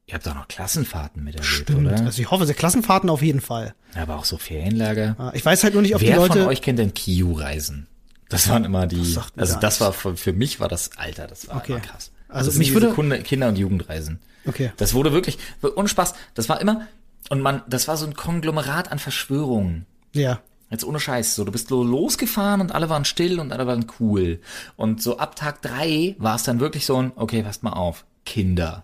[0.05, 1.87] ihr habt doch noch Klassenfahrten miterlebt, Stimmt.
[1.87, 2.05] oder?
[2.05, 3.73] Also ich hoffe, sie Klassenfahrten auf jeden Fall.
[3.95, 5.15] aber auch so Ferienlager.
[5.17, 6.39] Ja, Ich weiß halt nur nicht, ob Wer die Leute.
[6.39, 7.87] von euch kennt denn Kiu-Reisen?
[8.29, 11.47] Das waren immer die, mir also das war für, für mich war das Alter, das
[11.47, 11.79] war Okay.
[11.79, 12.11] krass.
[12.29, 14.19] Also das sind mich würde- Kunde, Kinder- und Jugendreisen.
[14.47, 14.71] Okay.
[14.77, 15.37] Das wurde wirklich,
[15.75, 16.87] ohne Spaß, das war immer,
[17.29, 19.85] und man, das war so ein Konglomerat an Verschwörungen.
[20.13, 20.39] Ja.
[20.71, 23.85] Jetzt ohne Scheiß, so du bist so losgefahren und alle waren still und alle waren
[23.99, 24.39] cool.
[24.75, 28.03] Und so ab Tag drei war es dann wirklich so ein, okay, passt mal auf,
[28.25, 28.81] Kinder.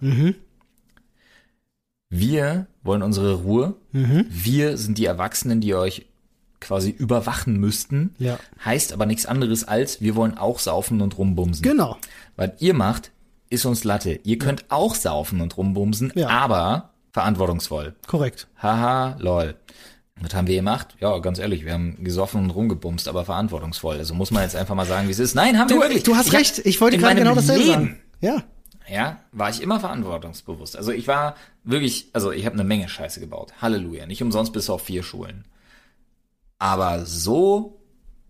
[2.10, 3.76] Wir wollen unsere Ruhe.
[3.92, 6.08] Wir sind die Erwachsenen, die euch
[6.60, 8.16] quasi überwachen müssten.
[8.18, 8.38] Ja.
[8.66, 11.62] Heißt aber nichts anderes als, wir wollen auch saufen und rumbumsen.
[11.62, 11.98] Genau.
[12.36, 13.12] Was ihr macht,
[13.50, 14.20] ist uns Latte.
[14.24, 16.28] Ihr könnt auch saufen und rumbumsen, Ja.
[16.30, 17.96] aber verantwortungsvoll.
[18.08, 18.48] Korrekt.
[18.62, 19.56] Haha, lol.
[20.22, 20.98] Was haben wir gemacht?
[21.00, 23.98] Ja, ganz ehrlich, wir haben gesoffen und rumgebumst, aber verantwortungsvoll.
[23.98, 25.34] Also muss man jetzt einfach mal sagen, wie es ist.
[25.34, 26.04] Nein, haben wir Du, wirklich.
[26.04, 26.60] du hast Ich recht.
[26.66, 28.00] Ich wollte gerade genau dasselbe Leben, sagen.
[28.20, 28.44] Ja.
[28.92, 30.76] Ja, war ich immer verantwortungsbewusst.
[30.76, 33.54] Also ich war wirklich, also ich habe eine Menge Scheiße gebaut.
[33.62, 34.06] Halleluja.
[34.06, 35.46] Nicht umsonst bis auf vier Schulen.
[36.58, 37.80] Aber so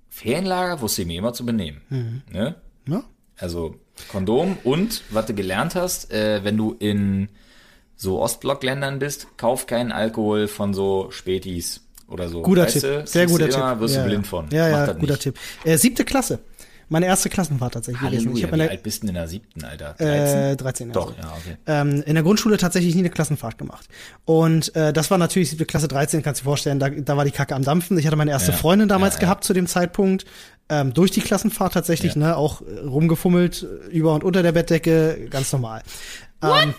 [0.10, 1.82] Ferienlager wusste ich mir immer zu benehmen.
[1.90, 2.22] Mhm.
[2.32, 2.56] Ne?
[2.88, 3.04] ja.
[3.38, 3.76] Also
[4.08, 7.30] Kondom und was du gelernt hast, äh, wenn du in
[7.96, 12.42] so Ostblockländern bist, kauf keinen Alkohol von so Spätis oder so.
[12.42, 12.82] Guter weißt Tipp.
[12.82, 13.82] Du, Sehr guter immer, Tipp.
[13.82, 14.30] Wirst ja, du blind ja.
[14.30, 14.50] von.
[14.52, 15.22] Ja, Mach ja, guter nicht.
[15.22, 15.40] Tipp.
[15.64, 16.40] Äh, siebte Klasse.
[16.90, 18.36] Meine erste Klassenfahrt tatsächlich gewesen.
[18.36, 19.94] Ich Halleluja, habe wie in der, alt bist du denn in der siebten, Alter?
[19.98, 20.08] 13?
[20.38, 21.00] äh, 13 Jahre.
[21.00, 21.58] Doch, ja, okay.
[21.68, 23.88] ähm, in der Grundschule tatsächlich nie eine Klassenfahrt gemacht.
[24.26, 27.26] Und äh, das war natürlich siebte Klasse 13, kannst du dir vorstellen, da, da war
[27.26, 27.98] die Kacke am Dampfen.
[28.00, 28.58] Ich hatte meine erste Ja.
[28.58, 29.26] Freundin damals Ja, ja.
[29.28, 30.26] gehabt zu dem Zeitpunkt.
[30.72, 32.20] Ähm, durch die Klassenfahrt tatsächlich, Ja.
[32.20, 35.82] ne, auch äh, rumgefummelt, äh, über und unter der Bettdecke, ganz normal.
[36.44, 36.74] Ähm,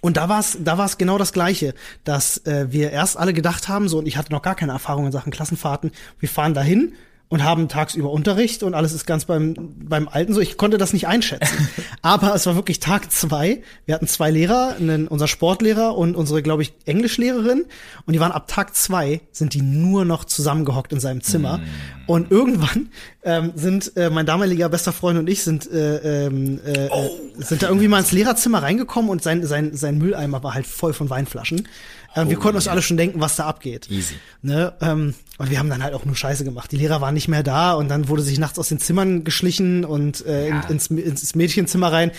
[0.00, 3.68] und da war es da war's genau das Gleiche, dass äh, wir erst alle gedacht
[3.68, 6.92] haben, so, und ich hatte noch gar keine Erfahrung in Sachen Klassenfahrten, wir fahren dahin
[7.32, 10.40] und haben tagsüber Unterricht und alles ist ganz beim, beim Alten so.
[10.40, 11.66] Ich konnte das nicht einschätzen.
[12.02, 13.62] Aber es war wirklich Tag zwei.
[13.86, 17.64] Wir hatten zwei Lehrer, einen, unser Sportlehrer und unsere, glaube ich, Englischlehrerin.
[18.04, 21.60] Und die waren ab Tag zwei, sind die nur noch zusammengehockt in seinem Zimmer.
[22.06, 22.90] Und irgendwann
[23.22, 26.90] ähm, sind äh, mein damaliger bester Freund und ich sind, äh, ähm, äh,
[27.38, 30.92] sind da irgendwie mal ins Lehrerzimmer reingekommen und sein, sein, sein Mülleimer war halt voll
[30.92, 31.66] von Weinflaschen.
[32.14, 33.90] Ähm, wir konnten uns alle schon denken, was da abgeht.
[33.90, 34.14] Easy.
[34.42, 36.70] Ne, ähm, und wir haben dann halt auch nur Scheiße gemacht.
[36.72, 39.84] Die Lehrer waren nicht mehr da und dann wurde sich nachts aus den Zimmern geschlichen
[39.84, 40.60] und äh, Ja.
[40.62, 42.10] in, ins, ins Mädchenzimmer rein.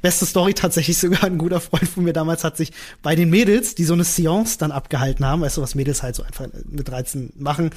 [0.00, 2.72] Beste Story tatsächlich sogar, ein guter Freund von mir damals hat sich
[3.02, 6.16] bei den Mädels, die so eine Seance dann abgehalten haben, weißt du, was Mädels halt
[6.16, 7.70] so einfach mit 13 machen,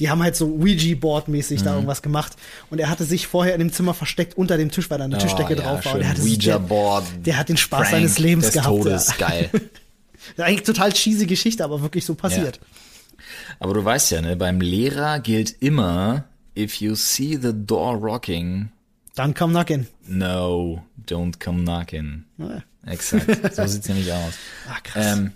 [0.00, 1.64] die haben halt so Ouija-Board-mäßig Mhm.
[1.64, 2.32] da irgendwas gemacht
[2.70, 5.18] und er hatte sich vorher in dem Zimmer versteckt unter dem Tisch, weil da eine
[5.18, 5.94] Tischdecke Oh, ja, drauf war.
[5.94, 7.04] Und er hatte Ouija-Board.
[7.14, 8.68] Der, der hat den Spaß Prank seines Lebens des gehabt.
[8.68, 9.28] Todes, Ja.
[9.28, 9.50] geil.
[10.36, 12.60] Eigentlich total cheesy Geschichte, aber wirklich so passiert.
[13.58, 16.24] Aber du weißt ja, ne, beim Lehrer gilt immer,
[16.56, 18.70] if you see the door rocking,
[19.14, 19.86] Dann kam Nacken.
[20.06, 22.24] no, don't come knocking.
[22.38, 22.62] Ja.
[22.86, 23.54] Exakt.
[23.54, 24.34] So sieht's nämlich aus.
[24.68, 25.18] Ah, krass.
[25.18, 25.32] Ähm,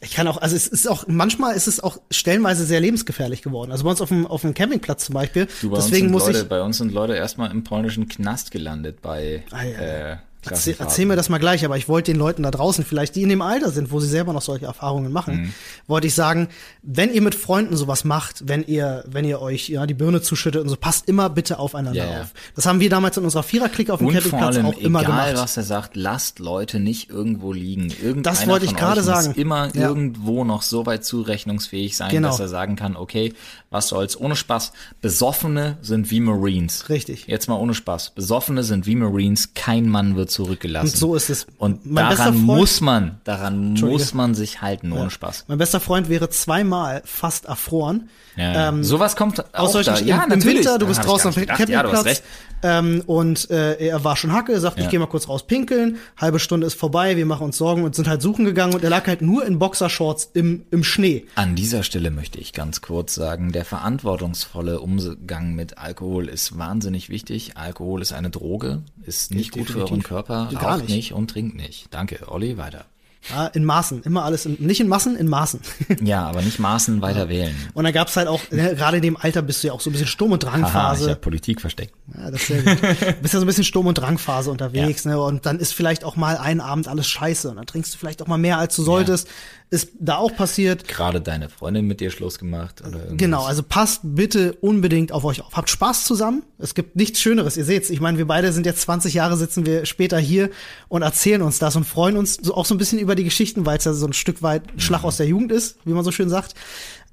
[0.00, 3.72] Ich kann auch, also es ist auch, manchmal ist es auch stellenweise sehr lebensgefährlich geworden.
[3.72, 5.48] Also bei uns auf dem, auf dem Campingplatz zum Beispiel.
[5.62, 8.08] du, bei Deswegen uns muss sind Leute, ich, bei uns sind Leute erstmal im polnischen
[8.08, 9.78] Knast gelandet bei Ah, ja.
[10.12, 13.16] äh, erzähl, erzähl mir das mal gleich, aber ich wollte den Leuten da draußen, vielleicht
[13.16, 15.54] die in dem Alter sind, wo sie selber noch solche Erfahrungen machen, Mhm.
[15.86, 16.48] wollte ich sagen,
[16.82, 20.62] wenn ihr mit Freunden sowas macht, wenn ihr, wenn ihr euch ja die Birne zuschüttet
[20.62, 22.20] und so, passt immer bitte aufeinander ja.
[22.22, 22.28] auf.
[22.56, 25.00] Das haben wir damals in unserer Viererklicke auf dem Und vor Campingplatz allem, auch immer
[25.02, 25.42] egal gemacht.
[25.44, 27.88] was er sagt, lasst Leute nicht irgendwo liegen.
[28.02, 29.34] Irgendeiner Das wollte ich gerade euch muss sagen.
[29.40, 29.88] immer Ja.
[29.88, 32.28] irgendwo noch so weit zurechnungsfähig sein, Genau.
[32.28, 33.34] dass er sagen kann, okay,
[33.70, 34.72] was soll's, ohne Spaß.
[35.00, 36.88] Besoffene sind wie Marines.
[36.88, 37.26] Richtig.
[37.26, 38.10] Jetzt mal ohne Spaß.
[38.10, 40.86] Besoffene sind wie Marines, kein Mann wird zurückgelassen.
[40.88, 41.46] Und so ist es.
[41.58, 45.44] Und Mein daran Freund- muss man, daran muss man sich halten, ohne Spaß.
[45.48, 48.08] Mein bester Freund wäre zweimal fast erfroren.
[48.36, 48.68] Ja, ja.
[48.68, 50.00] Ähm, Sowas kommt aus solchen da.
[50.00, 50.58] im, Ja, im natürlich.
[50.58, 51.32] Winter, du bist ich draußen.
[51.32, 52.22] Ja, du hast Campingplatz recht.
[52.62, 54.90] ähm, und äh, er war schon Hacke, sagt, ich Ja.
[54.90, 58.06] gehe mal kurz raus pinkeln, halbe Stunde ist vorbei, wir machen uns Sorgen und sind
[58.06, 61.24] halt suchen gegangen und er lag halt nur in Boxershorts im, im Schnee.
[61.34, 67.08] An dieser Stelle möchte ich ganz kurz sagen, der verantwortungsvolle Umgang mit Alkohol ist wahnsinnig
[67.08, 67.56] wichtig.
[67.56, 70.08] Alkohol ist eine Droge, ist nicht gut für euren Definitiv.
[70.08, 70.94] Körper, Gar raucht nicht.
[70.94, 71.86] nicht und trinkt nicht.
[71.90, 72.84] Danke, Olli, weiter.
[73.30, 75.60] Ja, in Maßen, immer alles, in, nicht in Massen, in Maßen.
[76.02, 77.54] Ja, aber nicht Maßen weiter wählen.
[77.74, 79.90] Und dann gab's halt auch, ne, gerade in dem Alter bist du ja auch so
[79.90, 81.10] ein bisschen Sturm- und ich Drangphase.
[81.10, 81.94] habe Politik versteckt.
[82.16, 82.78] Ja, das ist sehr gut.
[82.80, 85.20] Du bist ja so ein bisschen Sturm- und Drangphase unterwegs, ne?
[85.20, 88.22] Und dann ist vielleicht auch mal ein Abend alles scheiße und dann trinkst du vielleicht
[88.22, 89.26] auch mal mehr, als du solltest.
[89.70, 90.88] Ist da auch passiert.
[90.88, 93.18] Gerade deine Freundin mit dir Schluss gemacht oder irgendwas.
[93.18, 95.54] Genau, also passt bitte unbedingt auf euch auf.
[95.54, 96.42] Habt Spaß zusammen.
[96.58, 97.58] Es gibt nichts Schöneres.
[97.58, 97.90] Ihr seht's.
[97.90, 100.48] Ich meine, wir beide sind jetzt 20 Jahre, sitzen wir später hier
[100.88, 103.66] und erzählen uns das und freuen uns so auch so ein bisschen über die Geschichten,
[103.66, 106.12] weil es ja so ein Stück weit Schlag aus der Jugend ist, wie man so
[106.12, 106.54] schön sagt.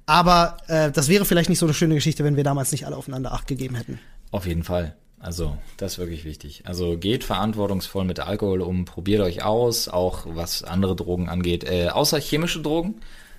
[0.06, 2.96] Aber äh, das wäre vielleicht nicht so eine schöne Geschichte, wenn wir damals nicht alle
[2.96, 3.98] aufeinander Acht gegeben hätten.
[4.30, 4.96] Auf jeden Fall.
[5.26, 6.62] Also, das ist wirklich wichtig.
[6.66, 11.64] Also geht verantwortungsvoll mit Alkohol um, probiert euch aus, auch was andere Drogen angeht.
[11.64, 12.94] Äh, außer chemische Drogen,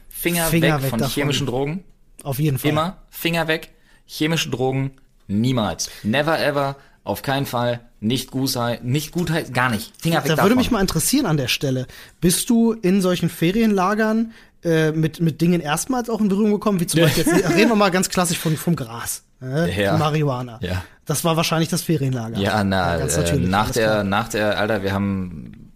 [0.09, 1.13] Finger, Finger weg, weg von davon.
[1.13, 1.85] chemischen Drogen.
[2.23, 2.71] Auf jeden Fall.
[2.71, 3.69] Immer Finger weg.
[4.05, 4.91] Chemische Drogen
[5.27, 5.89] niemals.
[6.03, 6.75] Never ever.
[7.05, 7.79] Auf keinen Fall.
[8.01, 9.93] Nicht Gutheit, nicht Gutheit, gar nicht.
[9.99, 10.43] Finger weg Da davon.
[10.45, 11.87] würde mich mal interessieren an der Stelle.
[12.19, 14.33] Bist du in solchen Ferienlagern
[14.63, 17.75] äh, mit, mit Dingen erstmals auch in Berührung gekommen, wie zum Beispiel jetzt, reden wir
[17.75, 19.97] mal ganz klassisch von, vom Gras, äh, Ja.
[19.97, 20.59] Marihuana.
[20.61, 20.83] Ja.
[21.05, 22.37] Das war wahrscheinlich das Ferienlager.
[22.37, 24.03] Ja, na, ganz äh, natürlich, nach der, klar.
[24.03, 25.71] nach der, Alter, wir haben,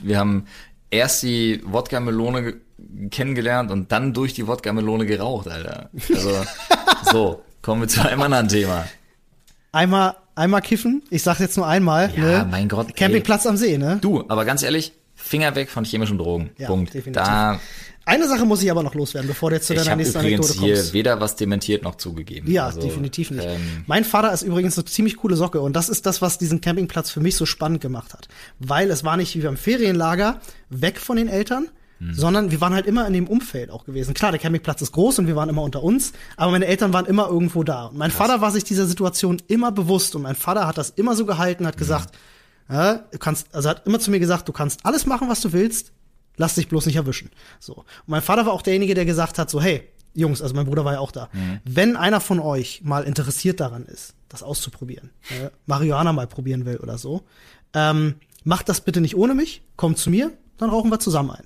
[0.00, 0.44] wir haben
[0.90, 2.54] erst die Wodka-Melone ge
[3.10, 5.90] kennengelernt und dann durch die Wodka-Melone geraucht, Alter.
[6.14, 6.30] Also,
[7.10, 8.84] so, kommen wir zu einem anderen Thema.
[9.72, 11.02] Einmal, einmal kiffen.
[11.10, 12.10] Ich sag jetzt nur einmal.
[12.16, 12.48] Ja, ne?
[12.50, 12.92] mein Gott, ey.
[12.94, 13.98] Campingplatz am See, ne?
[14.00, 16.50] Du, aber ganz ehrlich, Finger weg von chemischen Drogen.
[16.58, 16.94] Ja, Punkt.
[16.94, 17.22] definitiv.
[17.22, 17.58] Da,
[18.06, 20.18] Eine Sache muss ich aber noch loswerden, bevor du jetzt zu ich deiner habe nächsten
[20.20, 20.92] übrigens Anekdote hier kommst.
[20.94, 22.50] weder was dementiert noch zugegeben.
[22.50, 23.44] Ja, Also, definitiv nicht.
[23.46, 26.60] Ähm, mein Vater ist übrigens eine ziemlich coole Socke und das ist das, was diesen
[26.60, 28.28] Campingplatz für mich so spannend gemacht hat.
[28.60, 30.40] Weil es war nicht wie beim Ferienlager
[30.70, 32.12] weg von den Eltern, Hm.
[32.12, 34.12] sondern wir waren halt immer in dem Umfeld auch gewesen.
[34.12, 37.06] Klar, der Campingplatz ist groß und wir waren immer unter uns, aber meine Eltern waren
[37.06, 37.86] immer irgendwo da.
[37.86, 41.16] Und mein Vater war sich dieser Situation immer bewusst und mein Vater hat das immer
[41.16, 42.14] so gehalten, hat gesagt,
[42.70, 45.54] ja, du kannst, also hat immer zu mir gesagt, du kannst alles machen, was du
[45.54, 45.92] willst,
[46.36, 47.30] lass dich bloß nicht erwischen.
[47.60, 47.74] So.
[47.74, 49.82] Und mein Vater war auch derjenige, der gesagt hat, so, hey,
[50.14, 51.28] Jungs, also mein Bruder war ja auch da.
[51.64, 56.78] Wenn einer von euch mal interessiert daran ist, das auszuprobieren, äh, Marihuana mal probieren will
[56.78, 57.22] oder so,
[57.74, 58.14] ähm,
[58.44, 61.44] macht das bitte nicht ohne mich, kommt zu mir, dann rauchen wir zusammen ein.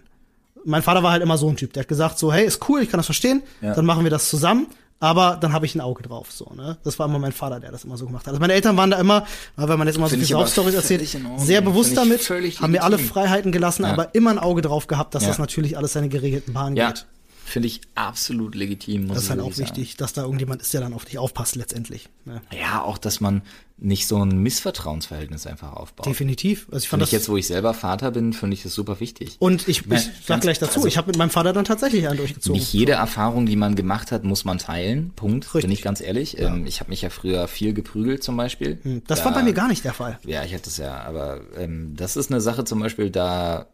[0.65, 2.83] Mein Vater war halt immer so ein Typ, der hat gesagt so, hey, ist cool,
[2.83, 3.75] ich kann das verstehen, Ja.
[3.75, 4.67] dann machen wir das zusammen,
[5.01, 6.77] aber dann habe ich ein Auge drauf, so, ne?
[6.85, 8.29] Das war immer mein Vater, der das immer so gemacht hat.
[8.35, 9.27] Also meine Eltern waren da immer,
[9.57, 12.71] weil man jetzt immer so Find viele ich aber Saufstories erzählt, sehr bewusst damit, haben
[12.73, 12.99] mir alle.
[12.99, 13.93] Freiheiten gelassen, Ja.
[13.93, 15.31] aber immer ein Auge drauf gehabt, dass Ja.
[15.31, 17.07] das natürlich alles seine geregelten Bahnen ja, geht.
[17.51, 19.07] Finde ich absolut legitim.
[19.07, 21.19] Muss Das ist ich halt auch wichtig, dass da irgendjemand ist, der dann auf dich
[21.19, 22.09] aufpasst letztendlich.
[22.25, 22.41] Ne?
[22.59, 23.43] Ja, auch, dass man
[23.83, 26.05] nicht so ein Missvertrauensverhältnis einfach aufbaut.
[26.05, 26.67] Definitiv.
[26.71, 29.01] Also ich fand das ich jetzt, wo ich selber Vater bin, finde ich das super
[29.01, 29.37] wichtig.
[29.39, 32.07] und ich, Ja, ich sag gleich dazu, also- ich habe mit meinem Vater dann tatsächlich
[32.07, 32.59] einen durchgezogen.
[32.61, 35.11] Nicht jede Erfahrung, die man gemacht hat, muss man teilen.
[35.17, 35.47] Punkt.
[35.47, 35.73] Bin Richtig.
[35.73, 36.39] ich ganz ehrlich.
[36.39, 38.79] Ähm, ich habe mich ja früher viel geprügelt zum Beispiel.
[38.83, 40.19] Hm, Das Da- war bei mir gar nicht der Fall.
[40.27, 43.67] Ja, ich hatte es ja, aber ähm, das ist eine Sache zum Beispiel, da,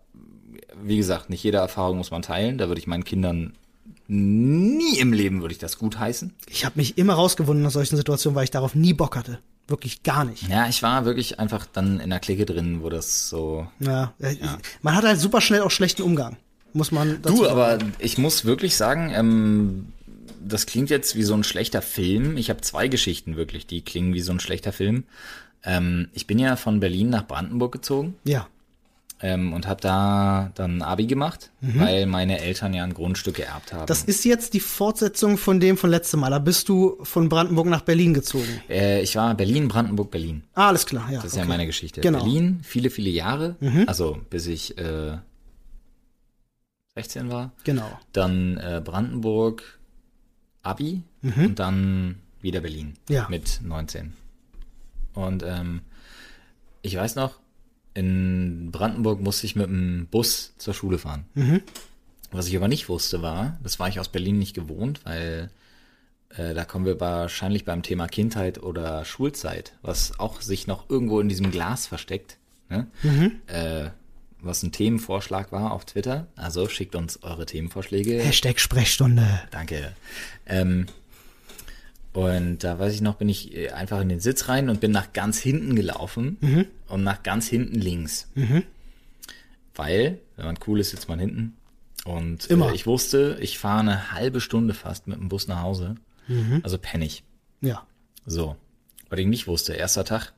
[0.84, 2.58] wie gesagt, nicht jede Erfahrung muss man teilen.
[2.58, 3.54] Da würde ich meinen Kindern
[4.08, 6.32] nie im Leben würde ich das gut heißen.
[6.48, 9.38] Ich habe mich immer rausgewunden aus solchen Situationen, weil ich darauf nie Bock hatte.
[9.68, 10.48] Wirklich gar nicht.
[10.48, 13.66] Ja, ich war wirklich einfach dann in der Clique drin, wo das so.
[13.80, 14.14] Ja.
[14.20, 14.36] äh,
[14.82, 16.36] Man hat halt super schnell auch schlechten Umgang.
[16.72, 17.50] Muss man dazu Du, sagen.
[17.60, 19.86] aber ich muss wirklich sagen, ähm,
[20.46, 22.36] das klingt jetzt wie so ein schlechter Film.
[22.36, 25.02] Ich habe zwei Geschichten wirklich, die klingen wie so ein schlechter Film.
[25.64, 28.14] Ähm, ich bin ja von Berlin nach Brandenburg gezogen.
[28.24, 28.46] Ja.
[29.20, 33.82] Ähm, und habe da dann Abi gemacht, weil meine Eltern ja ein Grundstück geerbt haben.
[33.82, 33.86] Mhm.
[33.86, 36.30] Das ist jetzt die Fortsetzung von dem von letztem Mal.
[36.30, 38.60] Da bist du von Brandenburg nach Berlin gezogen.
[38.68, 40.42] äh, ich war Berlin, Brandenburg, Berlin.
[40.54, 41.16] Ah, alles klar, ja.
[41.22, 42.00] Das ist ja meine Geschichte.
[42.02, 42.18] Genau.
[42.18, 43.56] Berlin, viele, viele Jahre,
[43.86, 45.16] also bis ich äh,
[46.94, 47.52] 16 war.
[47.64, 47.88] Genau.
[48.12, 49.78] Dann äh, Brandenburg,
[50.62, 53.14] Abi und dann wieder Berlin Mhm.
[53.14, 53.26] Ja.
[53.28, 54.12] mit 19.
[55.14, 55.80] Und ähm,
[56.82, 57.38] ich weiß noch,
[57.96, 61.24] in Brandenburg musste ich mit dem Bus zur Schule fahren.
[61.34, 61.62] Mhm.
[62.30, 65.50] Was ich aber nicht wusste war, das war ich aus Berlin nicht gewohnt, weil
[66.36, 71.20] äh, da kommen wir wahrscheinlich beim Thema Kindheit oder Schulzeit, was auch sich noch irgendwo
[71.20, 72.36] in diesem Glas versteckt.
[72.68, 72.86] Ne?
[73.02, 73.32] Mhm.
[73.46, 73.90] Äh,
[74.40, 76.26] was ein Themenvorschlag war auf Twitter.
[76.36, 78.22] Also schickt uns eure Themenvorschläge.
[78.22, 79.26] Hashtag Sprechstunde.
[79.50, 79.94] Danke.
[80.44, 80.86] Ähm,
[82.16, 84.90] und da weiß ich noch, bin ich äh, einfach in den Sitz rein und bin
[84.90, 86.66] nach ganz hinten gelaufen Mhm.
[86.88, 88.28] und nach ganz hinten links.
[89.74, 91.56] Weil, wenn man cool ist, sitzt man hinten.
[92.04, 92.70] Und Immer.
[92.70, 95.96] Äh, ich wusste, ich fahre eine halbe Stunde fast mit dem Bus nach Hause.
[96.28, 96.60] Mhm.
[96.62, 97.22] Also pennig.
[97.60, 97.86] Ja.
[98.24, 98.56] So.
[99.10, 100.32] Was ich nicht wusste, erster Tag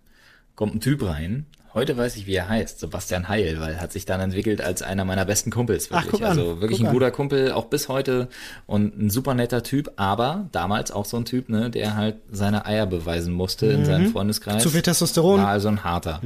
[0.56, 1.46] kommt ein Typ rein.
[1.78, 2.80] Heute weiß ich, wie er heißt.
[2.80, 5.90] Sebastian Heil, weil hat sich dann entwickelt als einer meiner besten Kumpels.
[5.92, 6.10] Ach, Wirklich.
[6.10, 6.92] guck an, also wirklich ein an.
[6.92, 8.28] guter Kumpel, auch bis heute.
[8.66, 12.66] Und ein super netter Typ, aber damals auch so ein Typ, ne, der halt seine
[12.66, 14.56] Eier beweisen musste in seinem Freundeskreis.
[14.56, 14.60] Mhm.
[14.60, 15.40] Zu viel Testosteron.
[15.40, 16.20] War also ein harter.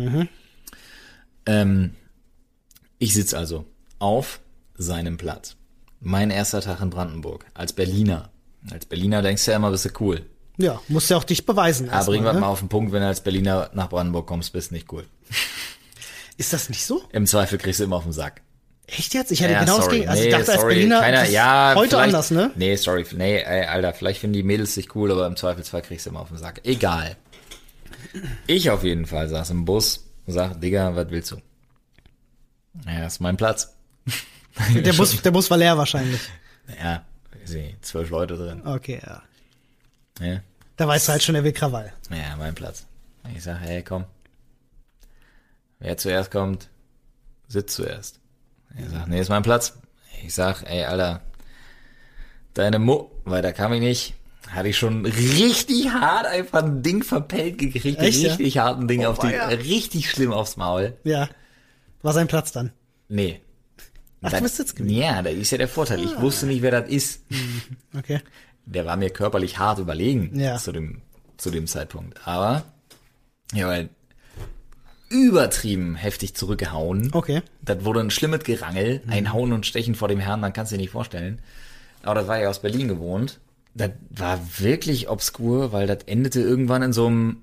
[1.44, 1.90] Ähm,
[2.98, 3.66] ich sitz also
[3.98, 4.40] auf
[4.78, 5.56] seinem Platz.
[6.00, 7.44] Mein erster Tag in Brandenburg.
[7.52, 8.30] Als Berliner.
[8.70, 10.24] Als Berliner denkst du ja immer, bist du cool.
[10.58, 11.90] Ja, musst ja auch dich beweisen.
[11.90, 12.40] Aber bringen wir ne?
[12.40, 15.06] mal auf den Punkt, wenn du als Berliner nach Brandenburg kommst, bist nicht cool.
[16.36, 17.02] Ist das nicht so?
[17.12, 18.42] Im Zweifel kriegst du immer auf den Sack.
[18.86, 19.30] Echt jetzt?
[19.30, 19.98] Ich hätte genau das sorry.
[19.98, 20.08] gegen.
[20.08, 20.74] Also nee, ich dachte als sorry.
[20.74, 22.50] Berliner Keiner, das ja, heute anders, ne?
[22.56, 23.06] Nee, sorry.
[23.12, 26.20] Nee, ey, Alter, vielleicht finden die Mädels dich cool, aber im Zweifelsfall kriegst du immer
[26.20, 26.60] auf den Sack.
[26.64, 27.16] Egal.
[28.46, 31.36] Ich auf jeden Fall saß im Bus und sag, Digga, was willst du?
[32.86, 33.74] Ja, das ist mein Platz.
[34.74, 36.20] Der Bus, der Bus war leer wahrscheinlich.
[36.82, 37.04] Ja,
[37.44, 38.62] sehe zwölf Leute drin.
[38.66, 39.22] Okay, ja.
[40.20, 40.40] Ja,
[40.76, 41.92] Da weißt du halt schon, der will Krawall.
[42.10, 42.86] ja mein Platz.
[43.34, 44.04] Ich sag, hey, komm.
[45.78, 46.68] Wer zuerst kommt,
[47.48, 48.20] sitzt zuerst.
[48.76, 49.74] Er sagt, nee, ist mein Platz.
[50.24, 51.20] Ich sag, ey, Alter,
[52.54, 54.14] deine Mu, weil da kam ich nicht.
[54.48, 57.98] Hatte ich schon richtig hart einfach ein Ding verpellt gekriegt.
[58.00, 58.30] Echt, ja?
[58.30, 59.46] richtig harten Ding Oh, auf die, weia.
[59.46, 60.96] richtig schlimm aufs Maul.
[61.04, 61.28] Ja.
[62.02, 62.72] War sein Platz dann.
[63.08, 63.40] Nee.
[64.20, 64.94] Ach, du Das- bist Sitz gewesen.
[64.96, 66.00] Ja, da ist ja der Vorteil.
[66.00, 67.22] Ich wusste nicht, wer das ist.
[67.96, 68.20] Okay.
[68.66, 70.56] Der war mir körperlich hart überlegen Ja.
[70.56, 71.02] zu dem,
[71.36, 72.26] zu dem Zeitpunkt.
[72.26, 72.62] Aber,
[73.52, 73.88] ja, weil
[75.08, 77.10] übertrieben heftig zurückgehauen.
[77.12, 77.42] Okay.
[77.60, 80.76] Das wurde ein schlimmes Gerangel, ein Hauen und Stechen vor dem Herrn, dann kannst du
[80.76, 81.40] dir nicht vorstellen.
[82.02, 83.38] Aber das war ja aus Berlin gewohnt.
[83.74, 87.42] Das war wirklich obskur, weil das endete irgendwann in so einem,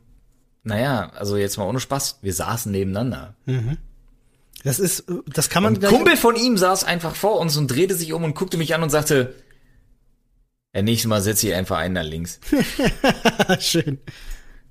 [0.63, 3.35] naja, also jetzt mal ohne Spaß, wir saßen nebeneinander.
[4.63, 7.95] Das ist, das kann man Ein Kumpel von ihm saß einfach vor uns und drehte
[7.95, 9.35] sich um und guckte mich an und sagte,
[10.75, 12.39] ja, nächstes Mal setz ich einfach einen da links.
[13.59, 13.99] Schön.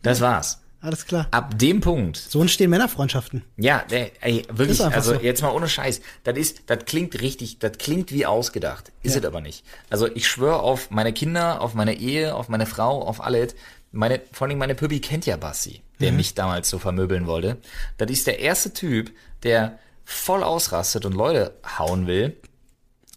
[0.02, 0.60] Das war's.
[0.80, 1.26] Alles klar.
[1.32, 3.42] Ab dem Punkt So entstehen Männerfreundschaften.
[3.56, 5.20] Ja, ey, wirklich, also so.
[5.20, 6.00] jetzt mal ohne Scheiß.
[6.22, 8.92] Das ist, das klingt richtig, das klingt wie ausgedacht.
[9.02, 9.20] Ist Ja.
[9.20, 9.64] es aber nicht.
[9.90, 13.56] Also ich schwöre auf meine Kinder, auf meine Ehe, auf meine Frau, auf alles.
[13.90, 16.18] Meine, vor allem meine Püppi kennt ja Bassi, der Mhm.
[16.18, 17.56] mich damals so vermöbeln wollte.
[17.96, 19.10] Das ist der erste Typ,
[19.42, 22.36] der voll ausrastet und Leute hauen will.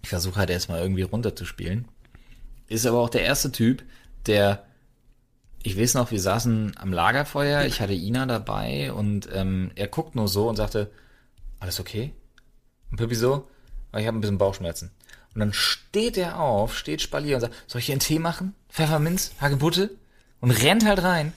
[0.02, 1.88] Ich versuche halt erstmal irgendwie runterzuspielen.
[2.72, 3.84] Ist aber auch der erste Typ,
[4.26, 4.66] der
[5.64, 10.16] ich weiß noch, wir saßen am Lagerfeuer, ich hatte Ina dabei und ähm, er guckt
[10.16, 10.90] nur so und sagte,
[11.60, 12.14] alles okay?
[12.90, 13.48] Und Pippi so,
[13.92, 14.90] "Ah, ich habe ein bisschen Bauchschmerzen.
[15.36, 18.56] Und dann steht er auf, steht Spalier und sagt, soll ich hier einen Tee machen?
[18.70, 19.92] Pfefferminz, Hagebutte?
[20.40, 21.34] Und rennt halt rein.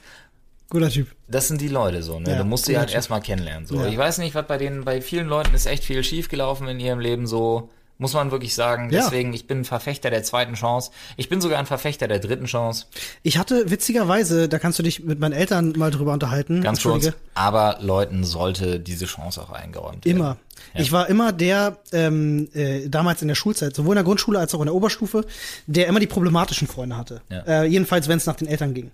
[0.69, 1.13] Guter Typ.
[1.27, 2.31] Das sind die Leute so, ne?
[2.31, 2.95] Ja, du musst sie halt Typ.
[2.95, 3.67] erstmal kennenlernen.
[3.67, 3.75] So.
[3.75, 3.85] Ja.
[3.87, 6.99] Ich weiß nicht, was bei denen, bei vielen Leuten ist echt viel schiefgelaufen in ihrem
[6.99, 7.69] Leben so.
[7.97, 8.89] Muss man wirklich sagen.
[8.89, 9.03] Ja.
[9.03, 10.91] Deswegen, ich bin ein Verfechter der zweiten Chance.
[11.15, 12.87] Ich bin sogar ein Verfechter der dritten Chance.
[13.23, 16.61] Ich hatte witzigerweise, da kannst du dich mit meinen Eltern mal drüber unterhalten.
[16.61, 17.11] Ganz kurz.
[17.35, 20.17] Aber Leuten sollte diese Chance auch eingeräumt werden.
[20.17, 20.37] Immer.
[20.73, 24.53] Ich war immer der, ähm, äh, damals in der Schulzeit, sowohl in der Grundschule als
[24.53, 25.25] auch in der Oberstufe,
[25.67, 27.21] der immer die problematischen Freunde hatte.
[27.29, 27.63] Ja.
[27.63, 28.91] Äh, jedenfalls, wenn es nach den Eltern ging.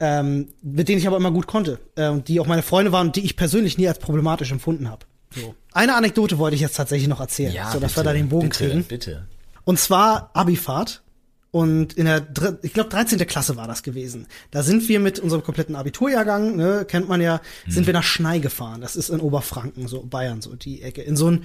[0.00, 1.78] Ähm, mit denen ich aber immer gut konnte.
[1.96, 4.90] Äh, und die auch meine Freunde waren und die ich persönlich nie als problematisch empfunden
[4.90, 5.06] habe.
[5.34, 5.54] So.
[5.72, 8.28] Eine Anekdote wollte ich jetzt tatsächlich noch erzählen, Ja, so dass bitte, wir da den
[8.28, 8.84] Bogen bitte, kriegen.
[8.84, 9.26] Bitte.
[9.64, 11.02] Und zwar Abifahrt.
[11.50, 12.26] Und in der,
[12.62, 13.16] ich glaube, 13.
[13.28, 14.26] Klasse war das gewesen.
[14.50, 18.40] Da sind wir mit unserem kompletten Abiturjahrgang, ne, kennt man ja, sind wir nach Schnei
[18.40, 18.80] gefahren.
[18.80, 21.02] Das ist in Oberfranken, so Bayern, so die Ecke.
[21.02, 21.44] In so ein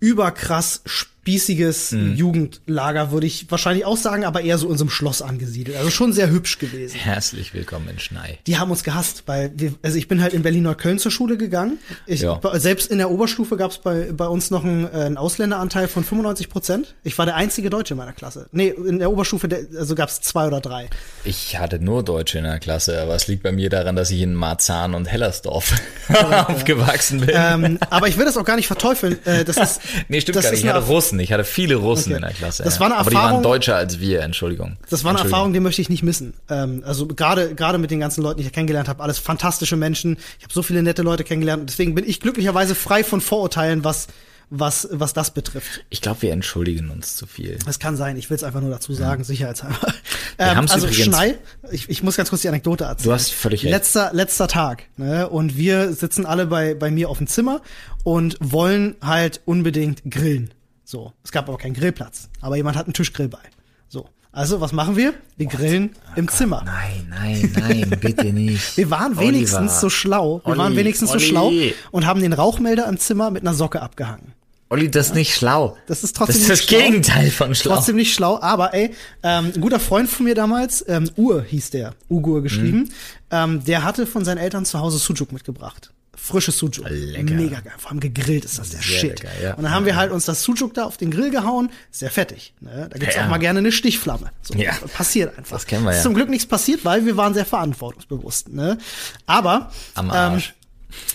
[0.00, 0.80] überkrass
[1.26, 5.76] spießiges Jugendlager, würde ich wahrscheinlich auch sagen, aber eher so in so einem Schloss angesiedelt.
[5.76, 6.94] Also schon sehr hübsch gewesen.
[6.94, 8.38] Herzlich willkommen in Schnei.
[8.46, 11.78] Die haben uns gehasst, weil wir, also ich bin halt in Berlin-Neukölln zur Schule gegangen.
[12.06, 12.40] Ich, Ja.
[12.54, 16.04] Selbst in der Oberstufe gab es bei, bei uns noch einen, äh, einen Ausländeranteil von
[16.04, 16.94] 95 Prozent.
[17.02, 18.46] Ich war der einzige Deutsche in meiner Klasse.
[18.52, 20.88] Nee, in der Oberstufe, der, also gab es zwei oder drei.
[21.24, 24.20] Ich hatte nur Deutsche in der Klasse, aber es liegt bei mir daran, dass ich
[24.20, 25.74] in Marzahn und Hellersdorf
[26.46, 27.30] aufgewachsen bin.
[27.32, 29.18] ähm, aber ich will das auch gar nicht verteufeln.
[29.26, 30.68] Äh, das ist, nee, stimmt das gar ist nicht.
[30.68, 31.15] Ich hatte Russen.
[31.20, 32.16] Ich hatte viele Russen Okay.
[32.16, 32.62] in der Klasse.
[32.62, 32.80] Das ja.
[32.80, 34.76] war eine Aber die waren Erfahrung- deutscher als wir, Entschuldigung.
[34.90, 35.20] Das war eine.
[35.20, 36.34] Erfahrung, die möchte ich nicht missen.
[36.48, 40.16] Ähm, also gerade gerade mit den ganzen Leuten, die ich kennengelernt habe, alles fantastische Menschen.
[40.38, 41.60] Ich habe so viele nette Leute kennengelernt.
[41.62, 44.06] Und deswegen bin ich glücklicherweise frei von Vorurteilen, was
[44.48, 45.84] was was das betrifft.
[45.90, 47.58] Ich glaube, wir entschuldigen uns zu viel.
[47.66, 48.16] Das kann sein.
[48.16, 49.92] Ich will es einfach nur dazu sagen, sicherheitshalber.
[50.38, 51.36] Ähm, haben's also Schnei.
[51.72, 53.06] Ich, ich muss ganz kurz die Anekdote erzählen.
[53.08, 53.72] Du hast völlig recht.
[53.72, 54.84] Letzter letzter Tag.
[54.98, 55.28] Ne?
[55.28, 57.60] Und wir sitzen alle bei bei mir auf dem Zimmer
[58.04, 60.52] und wollen halt unbedingt grillen.
[60.88, 61.12] So.
[61.24, 62.28] Es gab aber keinen Grillplatz.
[62.40, 63.40] Aber jemand hat einen Tischgrill bei.
[63.88, 64.06] So.
[64.30, 65.14] Also was machen wir?
[65.36, 66.62] Wir grillen im Zimmer.
[66.64, 68.76] Nein, nein, nein, bitte nicht.
[68.76, 69.20] Wir waren Oliver.
[69.32, 70.40] wenigstens so schlau.
[70.44, 71.20] Wir Olli, waren wenigstens Olli.
[71.20, 71.52] so schlau
[71.90, 74.32] und haben den Rauchmelder im Zimmer mit einer Socke abgehangen.
[74.68, 75.76] Olli, das ist nicht schlau.
[75.86, 76.78] Das ist trotzdem Das ist nicht das schlau.
[76.86, 77.74] Gegenteil von schlau.
[77.76, 81.70] Trotzdem nicht schlau, aber ey, ähm, ein guter Freund von mir damals, ähm, Ur hieß
[81.70, 82.88] der, Ugur geschrieben, Mhm.
[83.30, 85.92] ähm, der hatte von seinen Eltern zu Hause Sujuk mitgebracht.
[86.16, 86.86] Frisches Sujuk.
[86.88, 87.34] Lecker.
[87.34, 87.72] Mega geil.
[87.78, 89.22] Vor allem gegrillt ist das der Sehr Shit.
[89.22, 89.54] lecker, ja.
[89.54, 91.70] Und dann haben wir halt uns das Sujuk da auf den Grill gehauen.
[91.90, 92.54] Sehr fettig.
[92.60, 92.88] Ne?
[92.90, 93.24] Da gibt's Ja.
[93.24, 94.30] auch mal gerne eine Stichflamme.
[94.42, 94.72] So, Ja.
[94.94, 95.56] Passiert einfach.
[95.56, 96.02] Das kennen wir Ist ja.
[96.02, 98.48] zum Glück nichts passiert, weil wir waren sehr verantwortungsbewusst.
[98.48, 98.78] Ne?
[99.26, 100.54] Aber Am ähm, Arsch.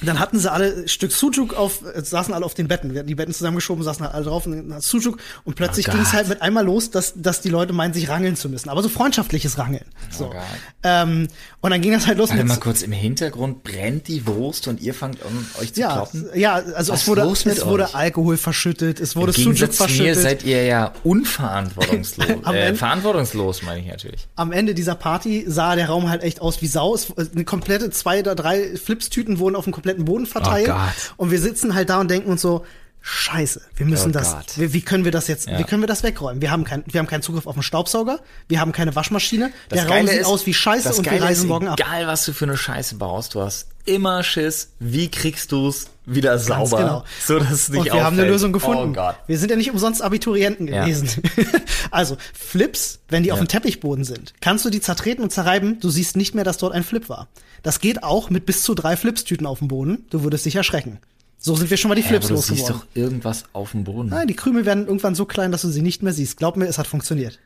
[0.03, 2.93] Dann hatten sie alle ein Stück Sujuk auf, äh, saßen alle auf den Betten.
[2.93, 5.17] Wir hatten die Betten zusammengeschoben, saßen halt alle drauf und Sujuk.
[5.43, 8.09] Und plötzlich Oh ging es halt mit einmal los, dass, dass die Leute meinen, sich
[8.09, 8.69] rangeln zu müssen.
[8.69, 9.85] Aber so freundschaftliches Rangeln.
[10.09, 10.25] So.
[10.25, 10.35] Gott.
[10.83, 11.27] ähm,
[11.61, 12.49] und dann ging das halt los Warte mit.
[12.49, 16.29] mal kurz, im Hintergrund brennt die Wurst und ihr fangt an, euch zu ja, kloppen?
[16.35, 17.95] ja, also Was es wurde, es wurde euch?
[17.95, 20.21] Alkohol verschüttet, es wurde Im Gegensatz zu mir verschüttet.
[20.21, 22.27] seid ihr ja unverantwortungslos.
[22.43, 24.27] Am äh, Ende- verantwortungslos meine ich natürlich.
[24.35, 26.95] Am Ende dieser Party sah der Raum halt echt aus wie Sau.
[26.95, 30.69] Es, eine komplette zwei oder drei Flipstüten wurden auf dem kompletten Boden verteilt.
[30.69, 32.65] Oh und wir sitzen halt da und denken uns so,
[33.03, 35.57] Scheiße, wir müssen Oh das, wie, wie können wir das jetzt, Ja.
[35.57, 36.39] wie können wir das wegräumen?
[36.39, 39.79] Wir haben kein, wir haben keinen Zugriff auf einen Staubsauger, wir haben keine Waschmaschine, Das
[39.79, 41.79] der Raum sieht ist- aus wie Scheiße und wir Geile reisen ist, morgen ab.
[41.79, 44.69] Egal, was du für eine Scheiße baust, du hast immer Schiss.
[44.79, 46.77] Wie kriegst du's wieder sauber?
[46.77, 47.03] genau.
[47.25, 48.27] So, dass es nicht Und wir haben eine.
[48.29, 48.95] Lösung gefunden.
[48.97, 49.11] Oh.
[49.27, 50.83] Wir sind ja nicht umsonst Abiturienten Ja.
[50.85, 51.21] gewesen.
[51.91, 53.45] also, Flips, wenn die auf Ja.
[53.45, 56.73] dem Teppichboden sind, kannst du die zertreten und zerreiben, du siehst nicht mehr, dass dort
[56.73, 57.27] ein Flip war.
[57.63, 60.05] Das geht auch mit bis zu drei Flipstüten auf dem Boden.
[60.09, 60.99] Du würdest dich erschrecken.
[61.37, 62.81] So sind wir schon mal die Ja, Flips aber du siehst losgeworden.
[62.93, 64.09] doch irgendwas auf dem Boden.
[64.09, 66.37] Nein, die Krümel werden irgendwann so klein, dass du sie nicht mehr siehst.
[66.37, 67.39] Glaub mir, es hat funktioniert.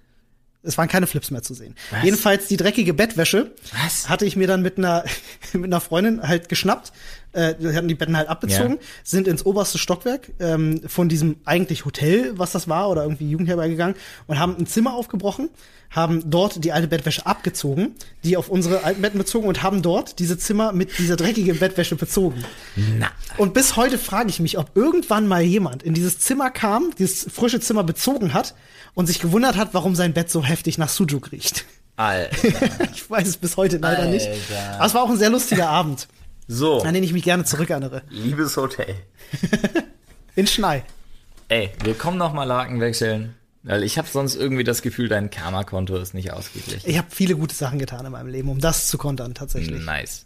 [0.63, 1.75] Es waren keine Flips mehr zu sehen.
[1.91, 2.03] Was?
[2.03, 3.51] Jedenfalls die dreckige Bettwäsche
[3.83, 4.09] Was?
[4.09, 5.03] hatte ich mir dann mit einer
[5.53, 6.91] mit einer Freundin halt geschnappt
[7.35, 8.79] äh, die hatten die Betten halt abbezogen, Ja.
[9.03, 13.71] sind ins oberste Stockwerk ähm, von diesem eigentlich Hotel, was das war, oder irgendwie Jugendherberge
[13.71, 13.95] gegangen
[14.27, 15.49] und haben ein Zimmer aufgebrochen,
[15.91, 20.19] haben dort die alte Bettwäsche abgezogen, die auf unsere alten Betten bezogen und haben dort
[20.19, 22.43] diese Zimmer mit dieser dreckigen Bettwäsche bezogen.
[22.97, 23.11] Na.
[23.37, 27.27] Und bis heute frage ich mich, ob irgendwann mal jemand in dieses Zimmer kam, dieses
[27.31, 28.55] frische Zimmer bezogen hat
[28.93, 31.65] und sich gewundert hat, warum sein Bett so heftig nach Sujuk riecht.
[31.97, 32.35] Alter.
[32.93, 34.27] ich weiß es bis heute leider nicht.
[34.27, 34.75] Alter.
[34.77, 36.07] Aber es war auch ein sehr lustiger Abend,
[36.47, 38.03] So, an den ich mich gerne zurückerinnere.
[38.09, 38.95] liebes Hotel.
[40.35, 40.83] In Schnei.
[41.47, 45.29] Ey, wir kommen noch mal Laken wechseln, weil ich habe sonst irgendwie das Gefühl, dein
[45.29, 46.89] Karma-Konto ist nicht ausgeglichen.
[46.89, 49.83] Ich habe viele gute Sachen getan in meinem Leben, um das zu kontern tatsächlich.
[49.85, 50.25] Nice.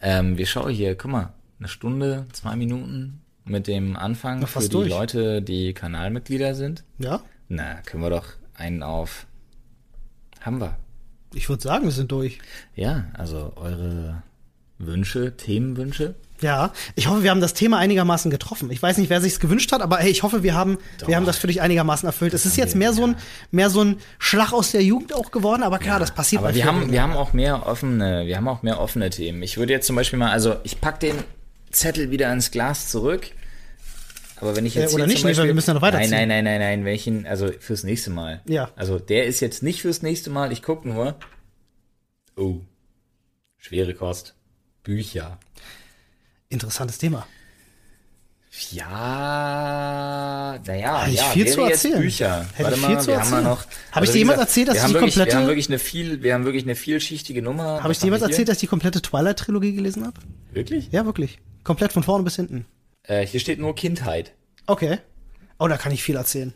[0.00, 4.60] Ähm, wir schauen hier, guck mal, eine Stunde, zwei Minuten mit dem Anfang Noch für
[4.60, 4.88] die durch.
[4.90, 6.84] Leute, die Kanalmitglieder sind.
[6.98, 9.26] Ja, Na, können wir doch einen auf.
[10.40, 10.76] Haben wir.
[11.34, 12.38] ich würde sagen, wir sind durch.
[12.74, 14.22] Ja, also eure
[14.78, 16.14] Wünsche, Themenwünsche.
[16.42, 18.70] Ja, ich hoffe, wir haben das Thema einigermaßen getroffen.
[18.70, 21.08] Ich weiß nicht, wer sich's gewünscht hat, aber hey, ich hoffe, wir haben, Doch.
[21.08, 22.34] wir haben das für dich einigermaßen erfüllt.
[22.34, 23.16] Es ist jetzt mehr so ein,
[23.50, 26.66] mehr so ein Schlag aus der Jugend auch geworden, aber klar, das passiert Aber wir
[26.66, 29.42] haben, wir haben auch mehr offene, wir haben auch mehr offene Themen.
[29.42, 31.16] Ich würde jetzt zum Beispiel mal, also ich pack den
[31.70, 33.30] Zettel wieder ins Glas zurück.
[34.38, 36.10] Aber wenn ich jetzt Äh, oder nicht, nee, Beispiel, wir müssen ja noch weiterziehen.
[36.10, 38.42] Nein, nein, nein, nein, nein, ihn, also fürs nächste Mal.
[38.46, 38.70] Ja.
[38.76, 40.52] Also der ist jetzt nicht fürs nächste Mal.
[40.52, 41.14] Ich guck nur.
[42.36, 42.60] Oh,
[43.56, 44.35] schwere Kost,
[44.86, 45.38] Bücher.
[46.48, 47.26] Interessantes Thema.
[48.70, 52.00] Ja, naja, Hätte ich ja, viel zu erzählen.
[52.00, 52.46] Bücher.
[52.54, 53.44] Hätte Warte ich mal, viel zu wir haben mal erzählen.
[53.54, 53.60] noch.
[53.60, 55.46] Hab ich also dir jemals erzählt, dass wir ich haben die wirklich, Wir komplette- haben
[55.48, 57.82] wirklich eine viel, wir haben wirklich eine vielschichtige Nummer.
[57.82, 60.20] Habe ich dir jemals erzählt, dass ich die komplette Twilight-Trilogie gelesen habe?
[60.52, 60.88] Wirklich?
[60.92, 61.38] Ja, wirklich.
[61.64, 62.64] Komplett von vorne bis hinten.
[63.02, 64.32] Äh, hier steht nur Kindheit.
[64.66, 64.98] Okay.
[65.58, 66.54] Oh, da kann ich viel erzählen.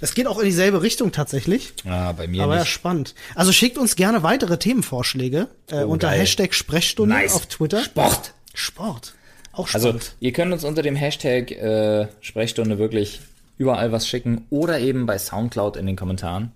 [0.00, 1.72] Das geht auch in dieselbe Richtung tatsächlich.
[1.86, 2.70] Ah, bei mir Aber ja, nicht.
[2.70, 3.14] spannend.
[3.34, 6.20] Also schickt uns gerne weitere Themenvorschläge äh, Oh, unter geil.
[6.20, 7.34] Hashtag Sprechstunde Nice.
[7.34, 7.82] auf Twitter.
[7.82, 8.34] Sport.
[8.54, 9.14] Sport.
[9.52, 10.14] Auch Also, spannend.
[10.20, 13.20] ihr könnt uns unter dem Hashtag äh, Sprechstunde wirklich
[13.58, 16.52] überall was schicken oder eben bei Soundcloud in den Kommentaren.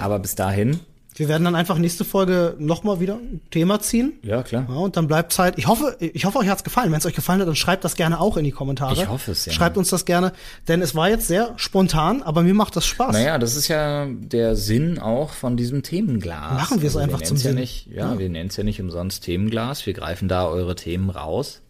[0.00, 0.80] Aber bis dahin,
[1.14, 4.14] wir werden dann einfach nächste Folge nochmal wieder ein Thema ziehen.
[4.22, 4.66] ja klar.
[4.68, 5.58] Ja, und dann bleibt Zeit.
[5.58, 6.90] Ich hoffe, ich hoffe, euch hat's gefallen.
[6.90, 8.94] Wenn es euch gefallen hat, dann schreibt das gerne auch in die Kommentare.
[8.94, 9.52] Ich hoffe es, ja.
[9.52, 10.32] Schreibt uns das gerne,
[10.68, 13.12] denn es war jetzt sehr spontan, aber mir macht das Spaß.
[13.12, 16.54] Naja, das ist ja der Sinn auch von diesem Themenglas.
[16.54, 17.54] Machen wir es einfach nennen's zum ja Sinn.
[17.56, 19.84] Nicht, ja, wir nennen es ja nicht umsonst Themenglas.
[19.84, 21.60] Wir greifen da eure Themen raus.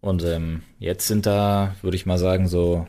[0.00, 2.86] Und ähm, jetzt sind da, würde ich mal sagen, so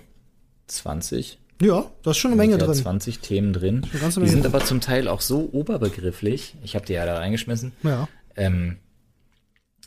[0.68, 2.74] 20 Ja, da ist schon eine Menge drin.
[2.74, 3.88] 20 Themen drin.
[3.94, 4.28] Die Menge.
[4.28, 6.56] sind aber zum Teil auch so oberbegrifflich.
[6.64, 7.72] Ich habe die ja da reingeschmissen.
[7.84, 8.08] Ja.
[8.36, 8.78] Ähm,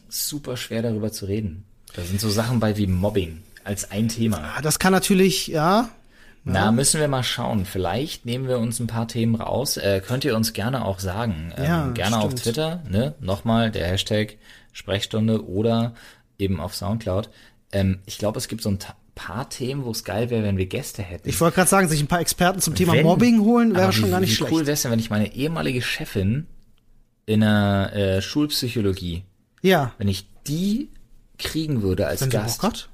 [0.08, 1.64] super schwer darüber zu reden.
[1.94, 4.38] Da sind so Sachen bei wie Mobbing als ein Thema.
[4.56, 5.88] Ah, Das kann natürlich, ja,
[6.44, 7.64] Na, müssen wir mal schauen.
[7.64, 9.76] Vielleicht nehmen wir uns ein paar Themen raus.
[9.78, 11.52] Äh, könnt ihr uns gerne auch sagen.
[11.56, 12.42] Ähm, Ja, gerne auf stimmt.
[12.42, 13.14] Twitter, ne?
[13.20, 14.36] Nochmal der Hashtag
[14.72, 15.94] Sprechstunde oder
[16.38, 17.30] eben auf Soundcloud.
[17.72, 20.56] Ähm, ich glaube, es gibt so ein ta- paar Themen, wo es geil wäre, wenn
[20.56, 21.28] wir Gäste hätten.
[21.28, 24.10] ich wollte gerade sagen, sich ein paar Experten zum Thema Wenn- Mobbing holen, wäre schon
[24.10, 24.52] gar nicht wie schlecht.
[24.52, 26.46] cool wäre es denn, wenn ich meine ehemalige Chefin
[27.26, 29.24] in der äh, Schulpsychologie,
[29.62, 30.90] Ja, wenn ich die
[31.38, 32.60] kriegen würde als wenn Gast.
[32.60, 32.88] Bock hat,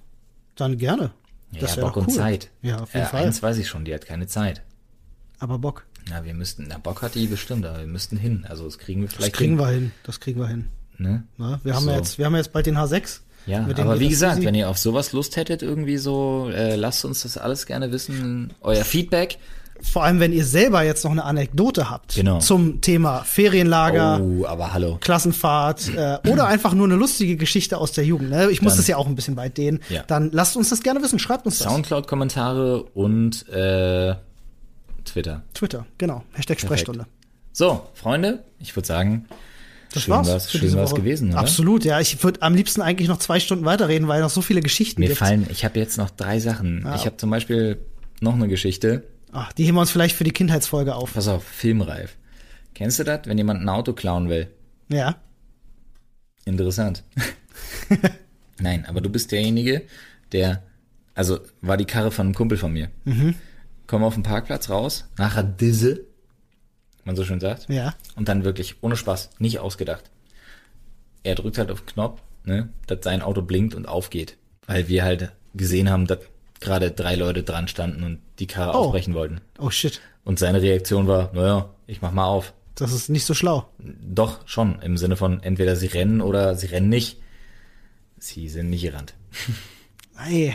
[0.56, 1.10] dann gerne.
[1.52, 2.02] Ja, das ja, wäre Bock cool.
[2.04, 2.50] und Zeit.
[2.62, 3.24] Ja, auf jeden äh, Fall.
[3.24, 4.62] Eins weiß ich schon, die hat keine Zeit.
[5.38, 5.84] Aber Bock.
[6.08, 8.46] Na, wir müssten, na, Bock hat die bestimmt, aber wir müssten hin.
[8.48, 9.58] Also, das kriegen wir Das vielleicht kriegen hin.
[9.58, 9.92] wir hin.
[10.04, 10.66] Das kriegen wir hin.
[10.98, 11.24] Ne?
[11.38, 11.90] Na, wir haben So.
[11.90, 13.20] ja jetzt, wir haben ja jetzt bald den H6.
[13.50, 17.22] Ja, aber wie gesagt, wenn ihr auf sowas Lust hättet, irgendwie so, äh, lasst uns
[17.22, 18.52] das alles gerne wissen.
[18.60, 19.38] Euer Feedback.
[19.82, 22.38] Vor allem, wenn ihr selber jetzt noch eine Anekdote habt Genau.
[22.40, 24.98] zum Thema Ferienlager, Oh, aber hallo.
[25.00, 28.28] Klassenfahrt äh, oder einfach nur eine lustige Geschichte aus der Jugend.
[28.28, 28.50] Ne?
[28.50, 29.80] Ich muss Dann- das ja auch ein bisschen weit dehnen.
[29.88, 30.02] Ja.
[30.06, 31.18] Dann lasst uns das gerne wissen.
[31.18, 31.66] Schreibt uns das.
[31.72, 34.16] Soundcloud-Kommentare und äh,
[35.06, 35.42] Twitter.
[35.54, 36.24] Twitter, genau.
[36.34, 37.06] Hashtag Sprechstunde.
[37.52, 39.26] So, Freunde, ich würde sagen,
[39.92, 40.28] Das schön war's.
[40.28, 41.00] war's, schön war's Woche.
[41.00, 41.38] gewesen, oder?
[41.38, 42.00] Absolut, ja.
[42.00, 45.08] Ich würde am liebsten eigentlich noch zwei Stunden weiterreden, weil noch so viele Geschichten Mir
[45.08, 45.18] gibt.
[45.18, 46.86] fallen, ich habe jetzt noch drei Sachen.
[46.86, 46.94] Ah.
[46.96, 47.78] Ich habe zum Beispiel
[48.20, 49.04] noch eine Geschichte.
[49.32, 51.14] Ach, die heben wir uns vielleicht für die Kindheitsfolge auf.
[51.14, 52.16] Pass auf, filmreif.
[52.74, 54.48] Kennst du das, wenn jemand ein Auto klauen will?
[54.88, 55.16] Ja.
[56.44, 57.02] Interessant.
[58.60, 59.82] Nein, aber du bist derjenige,
[60.32, 60.62] der,
[61.14, 62.90] also war die Karre von einem Kumpel von mir.
[63.04, 63.34] Mhm.
[63.86, 66.04] Komm auf den Parkplatz raus, nachher Disse,
[67.10, 67.94] man so schön sagt, Ja.
[68.16, 70.04] und dann wirklich, ohne Spaß, nicht ausgedacht.
[71.22, 74.36] Er drückt halt auf den Knopf, ne, dass sein Auto blinkt und aufgeht.
[74.66, 76.20] Weil wir halt gesehen haben, dass
[76.60, 78.84] gerade drei Leute dran standen und die Karre Oh.
[78.84, 79.40] aufbrechen wollten.
[79.58, 80.00] Oh shit.
[80.24, 82.52] Und seine Reaktion war, naja, ich mach mal auf.
[82.76, 83.68] Das ist nicht so schlau.
[83.78, 87.18] Doch, schon, im Sinne von entweder sie rennen oder sie rennen nicht.
[88.18, 89.14] Sie sind nicht gerannt.
[90.28, 90.54] Ey.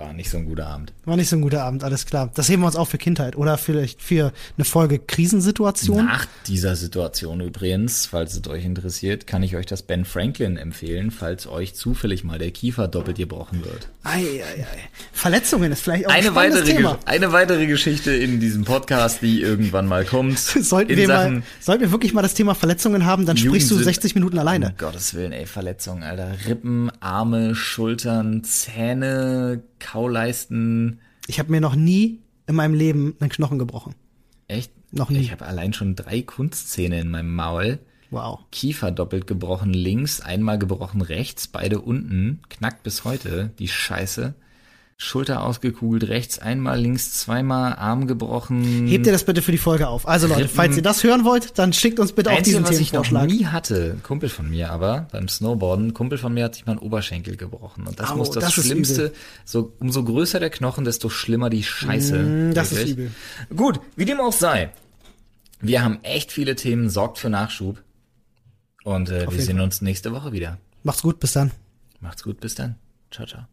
[0.00, 0.92] War nicht so ein guter Abend.
[1.04, 2.30] War nicht so ein guter Abend, alles klar.
[2.34, 6.06] Das heben wir uns auf für Kindheit oder vielleicht für eine Folge Krisensituation.
[6.06, 11.10] Nach dieser Situation übrigens, falls es euch interessiert, kann ich euch das Ben Franklin empfehlen,
[11.10, 13.88] falls euch zufällig mal der Kiefer doppelt gebrochen wird.
[14.02, 14.66] Ei, ei, ei.
[15.12, 16.98] Verletzungen ist vielleicht auch ein Eine spannendes weitere, Thema.
[17.04, 20.38] Eine weitere Geschichte in diesem Podcast, die irgendwann mal kommt.
[20.70, 23.84] Sollten wir, mal, sollten wir wirklich mal das Thema Verletzungen haben, dann sprichst du Jugendsinn-
[23.84, 24.68] 60 Minuten alleine.
[24.68, 26.34] Um Gottes Willen, ey, Verletzungen, Alter.
[26.46, 31.00] Rippen, Arme, Schultern, Zähne, Kauleisten.
[31.26, 33.94] Ich habe mir noch nie in meinem Leben einen Knochen gebrochen.
[34.46, 34.72] Echt?
[34.92, 35.18] Noch nie.
[35.18, 37.78] Ich habe allein schon drei Kunstzähne in meinem Maul.
[38.10, 38.40] Wow.
[38.50, 42.40] Kiefer doppelt gebrochen links, einmal gebrochen rechts, beide unten.
[42.48, 44.34] Knackt bis heute, die Scheiße.
[45.02, 48.86] Schulter ausgekugelt rechts, einmal links, zweimal Arm gebrochen.
[48.86, 50.06] Hebt ihr das bitte für die Folge auf.
[50.06, 50.54] Also Leute, Rippen.
[50.54, 53.04] falls ihr das hören wollt, dann schickt uns bitte auch Einzige, diesen was ich noch
[53.04, 53.38] Themenvorschlag.
[53.38, 56.80] nie hatte, Kumpel von mir aber, beim Snowboarden, Kumpel von mir hat sich mal einen
[56.80, 57.86] Oberschenkel gebrochen.
[57.86, 59.14] Und das Au, muss das, das ist Schlimmste,
[59.46, 62.18] so, umso größer der Knochen, desto schlimmer die Scheiße.
[62.18, 62.92] Mm, das ist Wirklich.
[62.92, 63.10] übel.
[63.56, 64.70] Gut, wie dem auch sei.
[65.62, 67.82] Wir haben echt viele Themen, sorgt für Nachschub.
[68.84, 70.58] Und äh, wir sehen uns nächste Woche wieder.
[70.82, 71.52] Macht's gut, bis dann.
[72.00, 72.76] Macht's gut, bis dann.
[73.10, 73.46] Ciao, ciao.